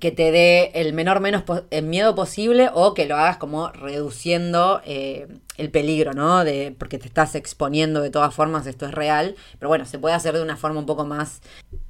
que 0.00 0.10
te 0.10 0.30
dé 0.30 0.70
el 0.74 0.92
menor 0.94 1.20
menos 1.20 1.42
el 1.70 1.84
miedo 1.84 2.14
posible 2.14 2.70
o 2.72 2.94
que 2.94 3.06
lo 3.06 3.16
hagas 3.16 3.36
como 3.36 3.70
reduciendo 3.70 4.80
eh, 4.86 5.28
el 5.58 5.70
peligro, 5.70 6.12
¿no? 6.14 6.44
De, 6.44 6.74
porque 6.78 6.98
te 6.98 7.06
estás 7.06 7.34
exponiendo 7.34 8.00
de 8.00 8.10
todas 8.10 8.34
formas, 8.34 8.66
esto 8.66 8.86
es 8.86 8.92
real, 8.92 9.36
pero 9.58 9.68
bueno, 9.68 9.84
se 9.84 9.98
puede 9.98 10.14
hacer 10.14 10.34
de 10.34 10.42
una 10.42 10.56
forma 10.56 10.80
un 10.80 10.86
poco 10.86 11.04
más 11.04 11.42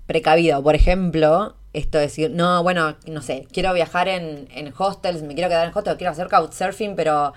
precavida. 0.07 0.61
Por 0.61 0.75
ejemplo, 0.75 1.55
esto 1.73 1.99
de 1.99 2.05
decir, 2.05 2.31
no, 2.31 2.63
bueno, 2.63 2.97
no 3.07 3.23
sé, 3.23 3.47
quiero 3.53 3.73
viajar 3.73 4.09
en, 4.09 4.49
en 4.53 4.75
hostels, 4.77 5.23
me 5.23 5.35
quiero 5.35 5.49
quedar 5.49 5.69
en 5.69 5.77
hostels, 5.77 5.97
quiero 5.97 6.11
hacer 6.11 6.29
couchsurfing, 6.29 6.97
pero 6.97 7.33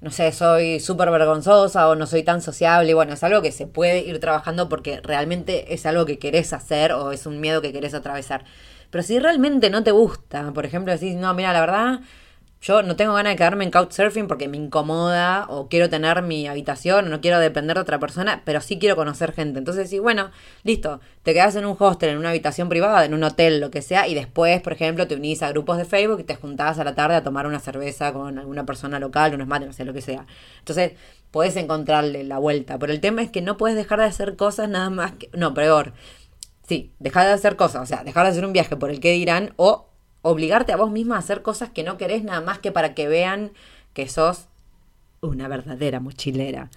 no 0.00 0.10
sé, 0.10 0.30
soy 0.32 0.80
súper 0.80 1.10
vergonzosa 1.10 1.88
o 1.88 1.94
no 1.94 2.06
soy 2.06 2.22
tan 2.22 2.42
sociable. 2.42 2.94
Bueno, 2.94 3.14
es 3.14 3.24
algo 3.24 3.42
que 3.42 3.52
se 3.52 3.66
puede 3.66 4.00
ir 4.00 4.20
trabajando 4.20 4.68
porque 4.68 5.00
realmente 5.02 5.74
es 5.74 5.86
algo 5.86 6.04
que 6.04 6.18
querés 6.18 6.52
hacer 6.52 6.92
o 6.92 7.12
es 7.12 7.26
un 7.26 7.40
miedo 7.40 7.62
que 7.62 7.72
querés 7.72 7.94
atravesar. 7.94 8.44
Pero 8.90 9.02
si 9.02 9.18
realmente 9.18 9.70
no 9.70 9.82
te 9.82 9.90
gusta, 9.90 10.52
por 10.52 10.66
ejemplo, 10.66 10.92
decís, 10.92 11.16
no, 11.16 11.32
mira, 11.34 11.52
la 11.52 11.60
verdad, 11.60 12.00
yo 12.60 12.82
no 12.82 12.96
tengo 12.96 13.14
ganas 13.14 13.34
de 13.34 13.36
quedarme 13.36 13.64
en 13.64 13.70
couchsurfing 13.70 14.26
porque 14.26 14.48
me 14.48 14.56
incomoda 14.56 15.46
o 15.48 15.68
quiero 15.68 15.88
tener 15.88 16.22
mi 16.22 16.48
habitación 16.48 17.06
o 17.06 17.08
no 17.08 17.20
quiero 17.20 17.38
depender 17.38 17.76
de 17.76 17.82
otra 17.82 17.98
persona, 17.98 18.42
pero 18.44 18.60
sí 18.60 18.78
quiero 18.78 18.96
conocer 18.96 19.32
gente. 19.32 19.58
Entonces, 19.58 19.90
sí, 19.90 19.98
bueno, 19.98 20.30
listo, 20.64 21.00
te 21.22 21.34
quedas 21.34 21.54
en 21.56 21.66
un 21.66 21.76
hostel, 21.78 22.10
en 22.10 22.18
una 22.18 22.30
habitación 22.30 22.68
privada, 22.68 23.04
en 23.04 23.14
un 23.14 23.22
hotel, 23.22 23.60
lo 23.60 23.70
que 23.70 23.82
sea, 23.82 24.08
y 24.08 24.14
después, 24.14 24.60
por 24.62 24.72
ejemplo, 24.72 25.06
te 25.06 25.14
unís 25.14 25.42
a 25.42 25.50
grupos 25.50 25.76
de 25.78 25.84
Facebook 25.84 26.20
y 26.20 26.24
te 26.24 26.34
juntás 26.34 26.78
a 26.78 26.84
la 26.84 26.94
tarde 26.94 27.16
a 27.16 27.22
tomar 27.22 27.46
una 27.46 27.60
cerveza 27.60 28.12
con 28.12 28.38
alguna 28.38 28.66
persona 28.66 28.98
local, 28.98 29.34
unos 29.34 29.46
mates, 29.46 29.68
no 29.68 29.72
sé, 29.72 29.84
lo 29.84 29.92
que 29.92 30.02
sea. 30.02 30.26
Entonces, 30.58 30.92
puedes 31.30 31.56
encontrarle 31.56 32.24
la 32.24 32.38
vuelta. 32.38 32.78
Pero 32.78 32.92
el 32.92 33.00
tema 33.00 33.22
es 33.22 33.30
que 33.30 33.42
no 33.42 33.56
puedes 33.56 33.76
dejar 33.76 33.98
de 34.00 34.06
hacer 34.06 34.36
cosas 34.36 34.68
nada 34.68 34.90
más 34.90 35.12
que... 35.12 35.28
No, 35.34 35.54
peor. 35.54 35.92
Sí, 36.66 36.92
dejar 36.98 37.26
de 37.26 37.32
hacer 37.32 37.56
cosas, 37.56 37.82
o 37.82 37.86
sea, 37.86 38.02
dejar 38.02 38.24
de 38.24 38.32
hacer 38.32 38.44
un 38.44 38.52
viaje 38.52 38.76
por 38.76 38.90
el 38.90 38.98
que 38.98 39.12
dirán 39.12 39.52
o 39.56 39.86
obligarte 40.22 40.72
a 40.72 40.76
vos 40.76 40.90
misma 40.90 41.16
a 41.16 41.20
hacer 41.20 41.42
cosas 41.42 41.70
que 41.70 41.84
no 41.84 41.96
querés 41.96 42.24
nada 42.24 42.40
más 42.40 42.58
que 42.58 42.72
para 42.72 42.94
que 42.94 43.06
vean 43.06 43.52
que 43.92 44.08
sos 44.08 44.48
una 45.20 45.46
verdadera 45.46 46.00
mochilera. 46.00 46.70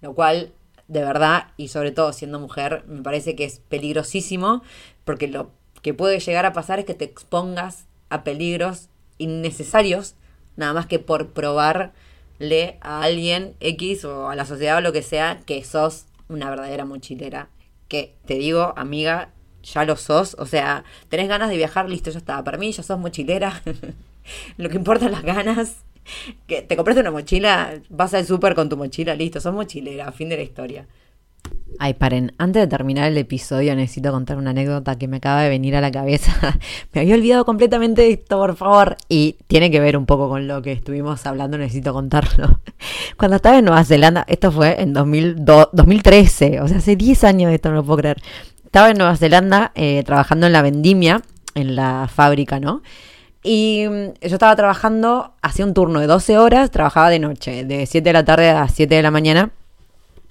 Lo 0.00 0.14
cual, 0.14 0.52
de 0.88 1.04
verdad, 1.04 1.48
y 1.58 1.68
sobre 1.68 1.92
todo 1.92 2.14
siendo 2.14 2.40
mujer, 2.40 2.84
me 2.86 3.02
parece 3.02 3.36
que 3.36 3.44
es 3.44 3.60
peligrosísimo 3.68 4.62
porque 5.04 5.28
lo 5.28 5.50
que 5.82 5.92
puede 5.92 6.20
llegar 6.20 6.46
a 6.46 6.54
pasar 6.54 6.78
es 6.78 6.86
que 6.86 6.94
te 6.94 7.04
expongas 7.04 7.86
a 8.08 8.24
peligros 8.24 8.88
innecesarios, 9.18 10.14
nada 10.56 10.72
más 10.72 10.86
que 10.86 10.98
por 10.98 11.34
probarle 11.34 12.78
a 12.80 13.02
alguien 13.02 13.56
X 13.60 14.06
o 14.06 14.30
a 14.30 14.36
la 14.36 14.46
sociedad 14.46 14.78
o 14.78 14.80
lo 14.80 14.92
que 14.92 15.02
sea 15.02 15.42
que 15.44 15.62
sos 15.64 16.06
una 16.28 16.48
verdadera 16.48 16.86
mochilera. 16.86 17.50
Que 17.94 18.16
te 18.26 18.34
digo, 18.34 18.74
amiga, 18.76 19.30
ya 19.62 19.84
lo 19.84 19.94
sos. 19.94 20.34
O 20.40 20.46
sea, 20.46 20.82
tenés 21.08 21.28
ganas 21.28 21.48
de 21.48 21.56
viajar, 21.56 21.88
listo, 21.88 22.10
ya 22.10 22.18
está. 22.18 22.42
Para 22.42 22.58
mí 22.58 22.72
ya 22.72 22.82
sos 22.82 22.98
mochilera. 22.98 23.62
lo 24.56 24.68
que 24.68 24.76
importa 24.76 25.08
las 25.08 25.22
ganas. 25.22 25.76
Que 26.48 26.60
te 26.60 26.74
compraste 26.74 27.02
una 27.02 27.12
mochila, 27.12 27.80
vas 27.90 28.12
al 28.14 28.26
súper 28.26 28.56
con 28.56 28.68
tu 28.68 28.76
mochila, 28.76 29.14
listo, 29.14 29.40
sos 29.40 29.54
mochilera, 29.54 30.10
fin 30.10 30.28
de 30.28 30.38
la 30.38 30.42
historia. 30.42 30.88
Ay, 31.78 31.94
paren, 31.94 32.32
antes 32.38 32.62
de 32.62 32.66
terminar 32.68 33.10
el 33.10 33.18
episodio 33.18 33.74
necesito 33.74 34.12
contar 34.12 34.36
una 34.36 34.50
anécdota 34.50 34.96
que 34.96 35.08
me 35.08 35.16
acaba 35.16 35.42
de 35.42 35.48
venir 35.48 35.74
a 35.76 35.80
la 35.80 35.90
cabeza. 35.90 36.32
me 36.92 37.00
había 37.00 37.14
olvidado 37.14 37.44
completamente 37.44 38.02
de 38.02 38.12
esto, 38.12 38.38
por 38.38 38.54
favor. 38.56 38.96
Y 39.08 39.36
tiene 39.46 39.70
que 39.70 39.80
ver 39.80 39.96
un 39.96 40.06
poco 40.06 40.28
con 40.28 40.46
lo 40.46 40.62
que 40.62 40.72
estuvimos 40.72 41.24
hablando, 41.26 41.58
necesito 41.58 41.92
contarlo. 41.92 42.60
Cuando 43.16 43.36
estaba 43.36 43.58
en 43.58 43.64
Nueva 43.64 43.84
Zelanda, 43.84 44.24
esto 44.28 44.52
fue 44.52 44.80
en 44.80 44.92
2013, 44.92 46.60
o 46.60 46.68
sea, 46.68 46.78
hace 46.78 46.96
10 46.96 47.24
años 47.24 47.52
esto, 47.52 47.70
no 47.70 47.76
lo 47.76 47.84
puedo 47.84 47.98
creer. 47.98 48.22
Estaba 48.64 48.90
en 48.90 48.98
Nueva 48.98 49.16
Zelanda 49.16 49.72
eh, 49.74 50.02
trabajando 50.04 50.46
en 50.46 50.52
la 50.52 50.62
vendimia, 50.62 51.22
en 51.54 51.76
la 51.76 52.08
fábrica, 52.12 52.60
¿no? 52.60 52.82
Y 53.42 53.86
mm, 53.88 54.26
yo 54.26 54.34
estaba 54.34 54.54
trabajando, 54.56 55.34
hacía 55.42 55.64
un 55.64 55.74
turno 55.74 56.00
de 56.00 56.06
12 56.06 56.38
horas, 56.38 56.70
trabajaba 56.70 57.10
de 57.10 57.18
noche, 57.18 57.64
de 57.64 57.86
7 57.86 58.08
de 58.08 58.12
la 58.12 58.24
tarde 58.24 58.50
a 58.50 58.68
7 58.68 58.94
de 58.94 59.02
la 59.02 59.10
mañana 59.10 59.50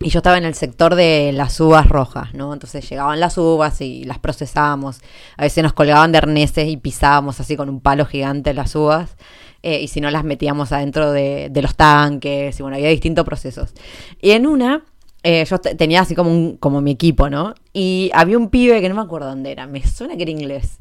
y 0.03 0.09
yo 0.09 0.19
estaba 0.19 0.37
en 0.37 0.45
el 0.45 0.53
sector 0.53 0.95
de 0.95 1.31
las 1.33 1.59
uvas 1.59 1.87
rojas, 1.87 2.33
¿no? 2.33 2.53
Entonces 2.53 2.87
llegaban 2.89 3.19
las 3.19 3.37
uvas 3.37 3.81
y 3.81 4.03
las 4.03 4.19
procesábamos. 4.19 4.99
A 5.37 5.43
veces 5.43 5.63
nos 5.63 5.73
colgaban 5.73 6.11
de 6.11 6.17
arneses 6.19 6.67
y 6.67 6.77
pisábamos 6.77 7.39
así 7.39 7.55
con 7.55 7.69
un 7.69 7.79
palo 7.79 8.05
gigante 8.05 8.53
las 8.53 8.75
uvas. 8.75 9.15
Eh, 9.63 9.81
y 9.81 9.87
si 9.87 10.01
no, 10.01 10.11
las 10.11 10.25
metíamos 10.25 10.73
adentro 10.73 11.11
de, 11.11 11.49
los 11.61 11.75
tanques. 11.75 12.59
Y 12.59 12.61
bueno, 12.61 12.75
había 12.75 12.89
distintos 12.89 13.25
procesos. 13.25 13.73
Y 14.21 14.31
en 14.31 14.45
una, 14.45 14.83
eh, 15.23 15.45
yo 15.45 15.57
tenía 15.59 16.01
así 16.01 16.15
como, 16.15 16.29
un, 16.31 16.57
como 16.57 16.81
mi 16.81 16.91
equipo, 16.91 17.29
¿no? 17.29 17.55
Y 17.71 18.11
había 18.13 18.37
un 18.37 18.49
pibe 18.49 18.81
que 18.81 18.89
no 18.89 18.95
me 18.95 19.01
acuerdo 19.01 19.29
dónde 19.29 19.51
era. 19.51 19.65
Me 19.67 19.85
suena 19.87 20.17
que 20.17 20.23
era 20.23 20.31
inglés. 20.31 20.79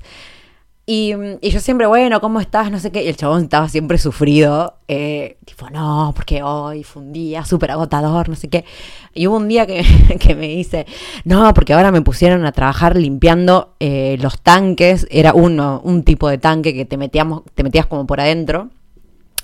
Y, 0.94 1.14
yo 1.48 1.60
siempre, 1.60 1.86
bueno, 1.86 2.20
¿cómo 2.20 2.38
estás? 2.38 2.70
No 2.70 2.78
sé 2.78 2.92
qué. 2.92 3.02
Y 3.02 3.08
el 3.08 3.16
chabón 3.16 3.44
estaba 3.44 3.66
siempre 3.70 3.96
sufrido. 3.96 4.74
Eh, 4.88 5.38
tipo, 5.46 5.70
no, 5.70 6.12
porque 6.14 6.42
hoy 6.42 6.84
fue 6.84 7.00
un 7.00 7.14
día 7.14 7.46
súper 7.46 7.70
agotador, 7.70 8.28
no 8.28 8.36
sé 8.36 8.48
qué. 8.48 8.66
Y 9.14 9.26
hubo 9.26 9.38
un 9.38 9.48
día 9.48 9.66
que, 9.66 9.82
me 10.36 10.48
dice, 10.48 10.84
no, 11.24 11.54
porque 11.54 11.72
ahora 11.72 11.92
me 11.92 12.02
pusieron 12.02 12.44
a 12.44 12.52
trabajar 12.52 12.94
limpiando 12.98 13.74
eh, 13.80 14.18
los 14.20 14.42
tanques. 14.42 15.06
Era 15.10 15.32
uno, 15.32 15.80
un 15.82 16.02
tipo 16.02 16.28
de 16.28 16.36
tanque 16.36 16.74
que 16.74 16.84
te, 16.84 16.98
metíamos, 16.98 17.40
te 17.54 17.62
metías 17.62 17.86
como 17.86 18.06
por 18.06 18.20
adentro. 18.20 18.68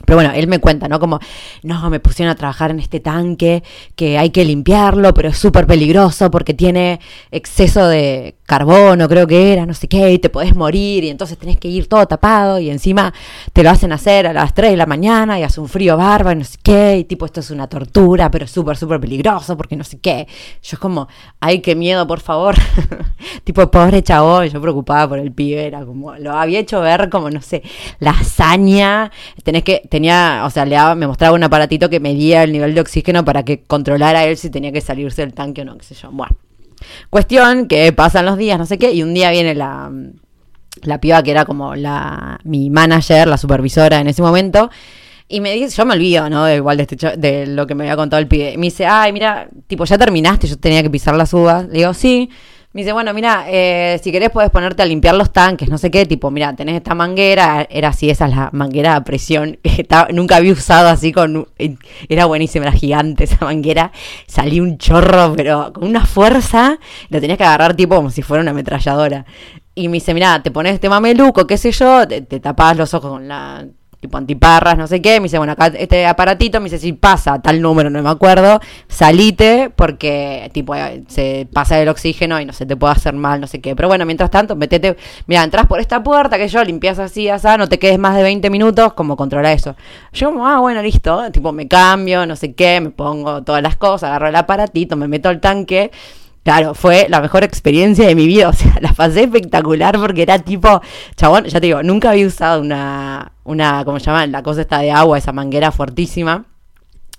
Pero 0.05 0.17
bueno, 0.17 0.33
él 0.35 0.47
me 0.47 0.59
cuenta, 0.59 0.89
¿no? 0.89 1.01
Como, 1.01 1.19
no, 1.63 1.91
me 1.91 2.01
pusieron 2.01 2.31
a 2.31 2.37
trabajar 2.37 2.71
en 2.71 2.81
este 2.81 3.01
tanque, 3.01 3.63
que 3.97 4.19
hay 4.19 4.31
que 4.31 4.45
limpiarlo, 4.45 5.13
pero 5.15 5.29
es 5.29 5.39
súper 5.39 5.67
peligroso 5.67 6.31
porque 6.31 6.55
tiene 6.55 7.01
exceso 7.31 7.87
de 7.87 8.37
carbono, 8.49 9.09
creo 9.09 9.27
que 9.27 9.53
era, 9.53 9.67
no 9.67 9.75
sé 9.75 9.89
qué, 9.89 10.11
y 10.13 10.19
te 10.19 10.31
podés 10.31 10.57
morir, 10.57 11.05
y 11.05 11.11
entonces 11.11 11.37
tenés 11.37 11.59
que 11.59 11.69
ir 11.69 11.87
todo 11.87 12.07
tapado, 12.07 12.59
y 12.59 12.71
encima 12.71 13.13
te 13.53 13.63
lo 13.63 13.69
hacen 13.69 13.93
hacer 13.93 14.27
a 14.27 14.33
las 14.33 14.55
3 14.55 14.71
de 14.71 14.77
la 14.79 14.87
mañana, 14.87 15.39
y 15.39 15.43
hace 15.43 15.61
un 15.61 15.69
frío 15.69 15.99
bárbaro, 15.99 16.33
y 16.33 16.39
no 16.39 16.45
sé 16.45 16.57
qué, 16.63 16.97
y 16.97 17.05
tipo, 17.05 17.27
esto 17.27 17.41
es 17.41 17.51
una 17.51 17.69
tortura, 17.69 18.31
pero 18.31 18.47
es 18.47 18.51
súper, 18.51 18.79
súper 18.79 19.01
peligroso, 19.01 19.55
porque 19.55 19.77
no 19.77 19.85
sé 19.85 19.99
qué. 19.99 20.27
Yo 20.63 20.77
es 20.77 20.79
como, 20.79 21.09
ay, 21.41 21.61
qué 21.61 21.75
miedo, 21.77 22.07
por 22.07 22.21
favor. 22.21 22.55
tipo, 23.45 23.71
pobre 23.71 24.03
chabón, 24.03 24.49
yo 24.49 24.63
preocupada 24.63 25.07
por 25.07 25.19
el 25.19 25.31
pibe, 25.31 25.67
era 25.67 25.85
como, 25.85 26.15
lo 26.17 26.33
había 26.33 26.59
hecho 26.59 26.81
ver 26.81 27.11
como, 27.11 27.29
no 27.29 27.43
sé, 27.43 27.63
la 27.99 28.13
hazaña, 28.13 29.13
tenés 29.43 29.63
que 29.63 29.83
tenía, 29.88 30.42
o 30.44 30.51
sea, 30.51 30.64
le 30.64 30.77
me 30.94 31.07
mostraba 31.07 31.35
un 31.35 31.42
aparatito 31.42 31.90
que 31.90 32.01
medía 32.01 32.42
el 32.42 32.53
nivel 32.53 32.74
de 32.74 32.81
oxígeno 32.81 33.24
para 33.24 33.44
que 33.44 33.62
controlara 33.62 34.24
él 34.24 34.37
si 34.37 34.51
tenía 34.51 34.72
que 34.72 34.81
salirse 34.81 35.22
del 35.22 35.35
tanque 35.35 35.62
o 35.62 35.64
no, 35.64 35.77
qué 35.77 35.85
sé 35.85 35.94
yo. 35.94 36.11
Bueno, 36.11 36.37
cuestión 37.11 37.66
que 37.68 37.92
pasan 37.92 38.27
los 38.27 38.37
días, 38.37 38.59
no 38.59 38.66
sé 38.66 38.79
qué, 38.79 38.92
y 38.92 39.03
un 39.03 39.14
día 39.14 39.31
viene 39.31 39.55
la, 39.55 39.90
la 40.83 41.01
piba 41.01 41.22
que 41.22 41.31
era 41.31 41.44
como 41.44 41.74
la, 41.74 42.38
mi 42.44 42.70
manager, 42.70 43.29
la 43.29 43.38
supervisora 43.38 44.01
en 44.01 44.09
ese 44.09 44.22
momento, 44.22 44.70
y 45.29 45.40
me 45.40 45.53
dice, 45.53 45.77
yo 45.77 45.85
me 45.85 45.94
olvido, 45.94 46.31
¿no? 46.31 46.44
De, 46.44 46.57
igual 46.57 46.79
de, 46.79 46.85
este, 46.85 47.16
de 47.16 47.46
lo 47.46 47.66
que 47.66 47.74
me 47.74 47.85
había 47.85 47.96
contado 47.96 48.18
el 48.18 48.29
pibe. 48.29 48.57
Me 48.57 48.66
dice, 48.68 48.87
ay, 48.87 49.12
mira, 49.12 49.48
tipo, 49.66 49.85
ya 49.85 49.98
terminaste, 49.98 50.46
yo 50.46 50.59
tenía 50.59 50.83
que 50.83 50.88
pisar 50.88 51.14
las 51.16 51.35
uvas. 51.35 51.68
Le 51.68 51.81
digo, 51.81 51.92
sí. 51.92 52.31
Me 52.79 52.83
dice, 52.83 52.93
bueno, 52.93 53.12
mira, 53.12 53.47
eh, 53.49 53.99
si 54.05 54.12
querés 54.12 54.31
puedes 54.31 54.53
ponerte 54.53 54.83
a 54.83 54.87
limpiar 54.87 55.17
los 55.17 55.33
tanques, 55.33 55.69
no 55.69 55.79
sé 55.79 55.91
qué, 55.91 56.07
tipo, 56.07 56.31
mira, 56.31 56.55
tenés 56.55 56.77
esta 56.77 56.95
manguera, 56.95 57.67
era 57.69 57.88
así, 57.88 58.09
esa 58.09 58.27
es 58.27 58.37
la 58.37 58.51
manguera 58.53 58.95
a 58.95 59.03
presión, 59.03 59.59
nunca 60.12 60.37
había 60.37 60.53
usado 60.53 60.88
así 60.88 61.11
con, 61.11 61.49
era 62.09 62.27
buenísima, 62.27 62.67
era 62.67 62.73
gigante 62.73 63.25
esa 63.25 63.45
manguera, 63.45 63.91
salí 64.29 64.61
un 64.61 64.79
chorro, 64.79 65.35
pero 65.37 65.73
con 65.73 65.88
una 65.88 66.07
fuerza, 66.07 66.79
lo 67.09 67.21
tenías 67.21 67.37
que 67.37 67.43
agarrar 67.43 67.75
tipo 67.75 67.97
como 67.97 68.11
si 68.11 68.23
fuera 68.23 68.43
una 68.43 68.53
ametralladora. 68.53 69.27
Y 69.75 69.88
me 69.88 69.95
dice, 69.95 70.14
mira, 70.14 70.41
te 70.45 70.53
pones 70.53 70.75
este 70.75 70.88
mameluco, 70.88 71.49
qué 71.49 71.59
sé 71.59 71.73
yo, 71.73 72.07
te, 72.07 72.21
te 72.23 72.41
los 72.77 72.95
ojos 72.95 73.11
con 73.11 73.27
la 73.27 73.67
tipo 74.09 74.16
antiparras, 74.16 74.79
no 74.79 74.87
sé 74.87 75.03
qué, 75.03 75.21
me 75.21 75.25
dice, 75.25 75.37
bueno, 75.37 75.53
acá 75.53 75.66
este 75.66 76.07
aparatito, 76.07 76.61
me 76.61 76.64
dice, 76.64 76.79
si 76.79 76.94
pasa 76.94 77.40
tal 77.42 77.61
número, 77.61 77.90
no 77.90 78.03
me 78.03 78.09
acuerdo, 78.09 78.61
salite 78.88 79.71
porque 79.75 80.51
tipo 80.55 80.75
eh, 80.75 81.05
se 81.09 81.47
pasa 81.53 81.79
el 81.79 81.88
oxígeno 81.88 82.40
y 82.40 82.47
no 82.47 82.55
se 82.55 82.64
te 82.64 82.77
puede 82.77 82.94
hacer 82.94 83.12
mal, 83.14 83.40
no 83.40 83.47
sé 83.47 83.61
qué. 83.61 83.77
Pero 83.77 83.88
bueno, 83.88 84.07
mientras 84.07 84.31
tanto, 84.31 84.57
metete, 84.57 84.97
mira, 85.27 85.44
entras 85.44 85.66
por 85.66 85.79
esta 85.79 86.03
puerta 86.03 86.38
que 86.38 86.49
yo 86.49 86.64
limpias 86.64 86.99
así, 86.99 87.29
así, 87.29 87.47
no 87.59 87.68
te 87.68 87.79
quedes 87.79 87.99
más 87.99 88.16
de 88.16 88.23
20 88.23 88.49
minutos, 88.51 88.94
como 88.94 89.16
controla 89.16 89.53
eso. 89.53 89.77
Yo 90.12 90.33
ah, 90.47 90.59
bueno, 90.61 90.83
listo, 90.83 91.31
tipo 91.31 91.53
me 91.53 91.68
cambio, 91.68 92.25
no 92.25 92.35
sé 92.35 92.55
qué, 92.55 92.81
me 92.81 92.90
pongo 92.90 93.42
todas 93.42 93.62
las 93.62 93.77
cosas, 93.77 94.09
agarro 94.09 94.29
el 94.29 94.37
aparatito, 94.37 94.97
me 94.97 95.07
meto 95.07 95.29
al 95.29 95.40
tanque 95.40 95.90
Claro, 96.49 96.73
fue 96.73 97.09
la 97.11 97.21
mejor 97.21 97.45
experiencia 97.45 98.07
de 98.07 98.15
mi 98.15 98.27
vida, 98.27 98.49
o 98.49 98.55
sea, 98.55 98.73
la 98.81 98.95
pasé 98.95 99.25
espectacular 99.25 99.99
porque 99.99 100.23
era 100.23 100.39
tipo, 100.39 100.81
chabón, 101.15 101.45
ya 101.45 101.61
te 101.61 101.67
digo, 101.67 101.83
nunca 101.83 102.09
había 102.09 102.27
usado 102.27 102.63
una, 102.63 103.33
una, 103.45 103.85
¿cómo 103.85 104.01
se 104.01 104.07
llama? 104.07 104.27
La 104.27 104.43
cosa 104.43 104.63
esta 104.63 104.79
de 104.79 104.91
agua, 104.91 105.19
esa 105.19 105.31
manguera 105.35 105.73
fuertísima, 105.73 106.47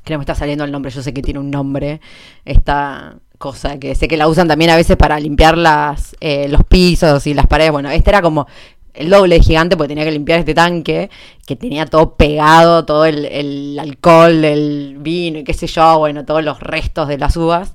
que 0.04 0.18
me 0.18 0.24
está 0.24 0.34
saliendo 0.34 0.63
el 0.63 0.72
nombre, 0.72 0.89
yo 0.89 1.04
sé 1.04 1.13
que 1.13 1.22
tiene 1.22 1.39
un 1.39 1.52
nombre, 1.52 2.02
esta 2.44 3.18
cosa 3.38 3.78
que 3.78 3.94
sé 3.94 4.08
que 4.08 4.18
la 4.18 4.28
usan 4.28 4.48
también 4.48 4.72
a 4.72 4.76
veces 4.76 4.98
para 4.98 5.20
limpiar 5.20 5.60
las, 5.60 6.15
eh, 6.22 6.48
los 6.50 6.63
pisos 6.63 7.28
y 7.28 7.36
las 7.36 7.46
paredes, 7.46 7.72
bueno, 7.72 7.92
este 7.92 8.10
era 8.10 8.24
como 8.24 8.48
el 8.96 9.12
doble 9.12 9.39
gigante 9.42 9.78
porque 9.78 9.89
tenía 9.89 10.06
que 10.06 10.12
limpiar 10.12 10.39
este 10.39 10.56
tanque 10.56 11.12
que 11.46 11.56
tenía 11.56 11.86
todo 11.86 12.15
pegado, 12.15 12.84
todo 12.84 13.06
el 13.06 13.78
alcohol, 13.80 14.44
el 14.44 14.98
vino 15.00 15.38
y 15.38 15.44
qué 15.44 15.54
sé 15.54 15.68
yo, 15.68 16.00
bueno, 16.00 16.26
todos 16.26 16.44
los 16.44 16.60
restos 16.60 17.08
de 17.08 17.20
las 17.20 17.38
uvas. 17.38 17.74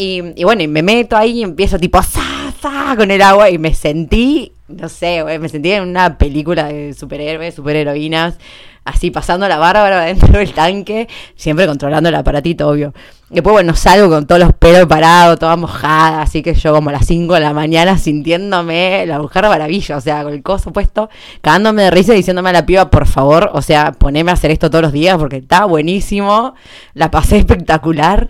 Y, 0.00 0.44
bueno, 0.44 0.62
y 0.62 0.68
me 0.68 0.80
meto 0.80 1.16
ahí 1.16 1.40
y 1.40 1.42
empiezo 1.42 1.76
tipo 1.76 2.00
¡za, 2.00 2.94
con 2.96 3.10
el 3.10 3.20
agua 3.20 3.50
y 3.50 3.58
me 3.58 3.74
sentí, 3.74 4.52
no 4.68 4.88
sé, 4.88 5.24
me 5.40 5.48
sentí 5.48 5.72
en 5.72 5.82
una 5.82 6.18
película 6.18 6.68
de 6.68 6.94
superhéroes, 6.94 7.56
superheroínas, 7.56 8.38
así 8.84 9.10
pasando 9.10 9.48
la 9.48 9.58
bárbara 9.58 10.00
dentro 10.04 10.38
del 10.38 10.52
tanque, 10.52 11.08
siempre 11.34 11.66
controlando 11.66 12.10
el 12.10 12.14
aparatito, 12.14 12.68
obvio. 12.68 12.94
Después, 13.28 13.52
bueno, 13.52 13.74
salgo 13.74 14.08
con 14.08 14.28
todos 14.28 14.40
los 14.40 14.52
pelos 14.52 14.86
parados, 14.86 15.36
toda 15.40 15.56
mojada, 15.56 16.22
así 16.22 16.42
que 16.42 16.54
yo 16.54 16.72
como 16.72 16.90
a 16.90 16.92
las 16.92 17.04
5 17.04 17.34
de 17.34 17.40
la 17.40 17.52
mañana 17.52 17.98
sintiéndome 17.98 19.04
la 19.04 19.18
mujer 19.18 19.48
maravilla, 19.48 19.96
o 19.96 20.00
sea, 20.00 20.22
con 20.22 20.32
el 20.32 20.44
coso 20.44 20.72
puesto, 20.72 21.10
cagándome 21.40 21.82
de 21.82 21.90
risa 21.90 22.12
y 22.12 22.18
diciéndome 22.18 22.50
a 22.50 22.52
la 22.52 22.66
piba, 22.66 22.88
por 22.88 23.08
favor, 23.08 23.50
o 23.52 23.62
sea, 23.62 23.90
poneme 23.90 24.30
a 24.30 24.34
hacer 24.34 24.52
esto 24.52 24.70
todos 24.70 24.82
los 24.82 24.92
días 24.92 25.18
porque 25.18 25.38
está 25.38 25.64
buenísimo, 25.64 26.54
la 26.94 27.10
pasé 27.10 27.38
espectacular. 27.38 28.28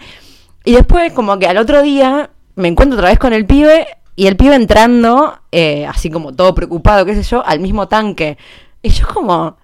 Y 0.64 0.72
después, 0.72 1.12
como 1.12 1.38
que 1.38 1.46
al 1.46 1.58
otro 1.58 1.82
día, 1.82 2.30
me 2.54 2.68
encuentro 2.68 2.98
otra 2.98 3.10
vez 3.10 3.18
con 3.18 3.32
el 3.32 3.46
pibe 3.46 3.86
y 4.16 4.26
el 4.26 4.36
pibe 4.36 4.56
entrando, 4.56 5.38
eh, 5.52 5.86
así 5.86 6.10
como 6.10 6.34
todo 6.34 6.54
preocupado, 6.54 7.06
qué 7.06 7.14
sé 7.14 7.22
yo, 7.22 7.46
al 7.46 7.60
mismo 7.60 7.88
tanque. 7.88 8.36
Y 8.82 8.90
yo 8.90 9.06
como, 9.06 9.56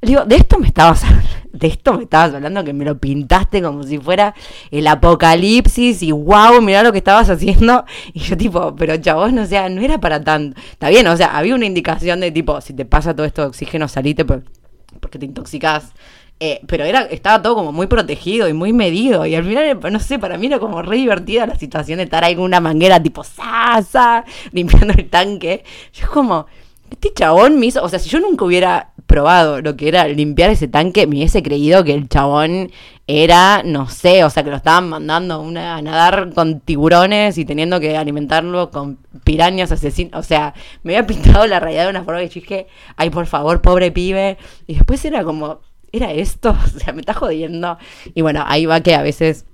digo, 0.00 0.24
de 0.24 0.36
esto 0.36 0.58
me 0.58 0.66
estabas 0.66 1.02
de 1.52 1.66
esto 1.66 1.94
me 1.94 2.04
estabas 2.04 2.34
hablando, 2.34 2.64
que 2.64 2.72
me 2.72 2.84
lo 2.84 2.98
pintaste 2.98 3.60
como 3.62 3.82
si 3.82 3.98
fuera 3.98 4.34
el 4.70 4.86
apocalipsis 4.86 6.02
y 6.02 6.12
wow, 6.12 6.60
mirá 6.62 6.82
lo 6.82 6.92
que 6.92 6.98
estabas 6.98 7.28
haciendo. 7.30 7.84
Y 8.14 8.20
yo 8.20 8.36
tipo, 8.36 8.74
pero 8.76 8.96
chavos, 8.96 9.32
no, 9.32 9.46
sea, 9.46 9.68
no 9.68 9.82
era 9.82 9.98
para 9.98 10.22
tanto. 10.22 10.58
Está 10.70 10.88
bien, 10.88 11.06
o 11.06 11.16
sea, 11.16 11.36
había 11.36 11.54
una 11.54 11.66
indicación 11.66 12.20
de 12.20 12.30
tipo, 12.30 12.60
si 12.60 12.72
te 12.72 12.84
pasa 12.84 13.14
todo 13.14 13.26
esto 13.26 13.42
de 13.42 13.48
oxígeno, 13.48 13.88
salite 13.88 14.24
porque 14.24 15.18
te 15.18 15.26
intoxicas 15.26 15.92
eh, 16.40 16.60
pero 16.66 16.84
era, 16.84 17.02
estaba 17.02 17.42
todo 17.42 17.56
como 17.56 17.72
muy 17.72 17.88
protegido 17.88 18.48
y 18.48 18.52
muy 18.52 18.72
medido. 18.72 19.26
Y 19.26 19.34
al 19.34 19.44
final, 19.44 19.78
no 19.90 20.00
sé, 20.00 20.18
para 20.18 20.38
mí 20.38 20.46
era 20.46 20.58
como 20.58 20.82
re 20.82 20.96
divertida 20.96 21.46
la 21.46 21.56
situación 21.56 21.98
de 21.98 22.04
estar 22.04 22.22
ahí 22.24 22.36
con 22.36 22.44
una 22.44 22.60
manguera 22.60 23.02
tipo 23.02 23.24
sa, 23.24 24.24
limpiando 24.52 24.94
el 24.94 25.08
tanque. 25.10 25.64
Yo 25.92 26.08
como, 26.10 26.46
este 26.90 27.12
chabón 27.12 27.58
me 27.58 27.66
hizo, 27.66 27.82
o 27.82 27.88
sea, 27.88 27.98
si 27.98 28.08
yo 28.08 28.20
nunca 28.20 28.44
hubiera 28.44 28.92
probado 29.06 29.60
lo 29.62 29.76
que 29.76 29.88
era 29.88 30.06
limpiar 30.06 30.50
ese 30.50 30.68
tanque, 30.68 31.06
me 31.06 31.16
hubiese 31.16 31.42
creído 31.42 31.82
que 31.82 31.94
el 31.94 32.08
chabón 32.08 32.70
era, 33.06 33.62
no 33.64 33.88
sé, 33.88 34.22
o 34.22 34.30
sea, 34.30 34.44
que 34.44 34.50
lo 34.50 34.56
estaban 34.56 34.88
mandando 34.90 35.40
a 35.40 35.82
nadar 35.82 36.32
con 36.34 36.60
tiburones 36.60 37.38
y 37.38 37.46
teniendo 37.46 37.80
que 37.80 37.96
alimentarlo 37.96 38.70
con 38.70 38.98
pirañas 39.24 39.72
asesinos. 39.72 40.12
O 40.14 40.22
sea, 40.22 40.54
me 40.82 40.94
había 40.94 41.06
pintado 41.06 41.46
la 41.46 41.58
realidad 41.58 41.84
de 41.84 41.90
una 41.90 42.04
forma 42.04 42.20
que 42.20 42.28
dije, 42.28 42.66
ay, 42.96 43.10
por 43.10 43.26
favor, 43.26 43.62
pobre 43.62 43.90
pibe. 43.90 44.36
Y 44.66 44.74
después 44.74 45.02
era 45.06 45.24
como, 45.24 45.60
¿era 45.92 46.12
esto? 46.12 46.56
O 46.64 46.78
sea, 46.78 46.92
me 46.92 47.00
está 47.00 47.14
jodiendo. 47.14 47.78
Y 48.14 48.22
bueno, 48.22 48.44
ahí 48.46 48.66
va 48.66 48.80
que 48.80 48.94
a 48.94 49.02
veces 49.02 49.46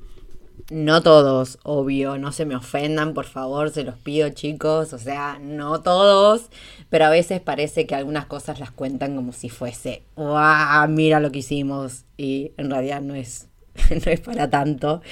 no 0.70 1.02
todos, 1.02 1.58
obvio, 1.62 2.16
no 2.16 2.32
se 2.32 2.46
me 2.46 2.56
ofendan, 2.56 3.12
por 3.12 3.26
favor, 3.26 3.70
se 3.70 3.84
los 3.84 3.96
pido 3.96 4.30
chicos, 4.30 4.92
o 4.92 4.98
sea, 4.98 5.38
no 5.40 5.82
todos, 5.82 6.48
pero 6.88 7.04
a 7.04 7.10
veces 7.10 7.40
parece 7.40 7.86
que 7.86 7.94
algunas 7.94 8.26
cosas 8.26 8.60
las 8.60 8.70
cuentan 8.70 9.14
como 9.14 9.32
si 9.32 9.50
fuese, 9.50 10.04
¡guau! 10.16 10.88
Mira 10.88 11.20
lo 11.20 11.30
que 11.30 11.40
hicimos, 11.40 12.04
y 12.16 12.52
en 12.56 12.70
realidad 12.70 13.02
no 13.02 13.14
es, 13.14 13.48
no 13.90 14.10
es 14.10 14.20
para 14.20 14.48
tanto 14.48 15.02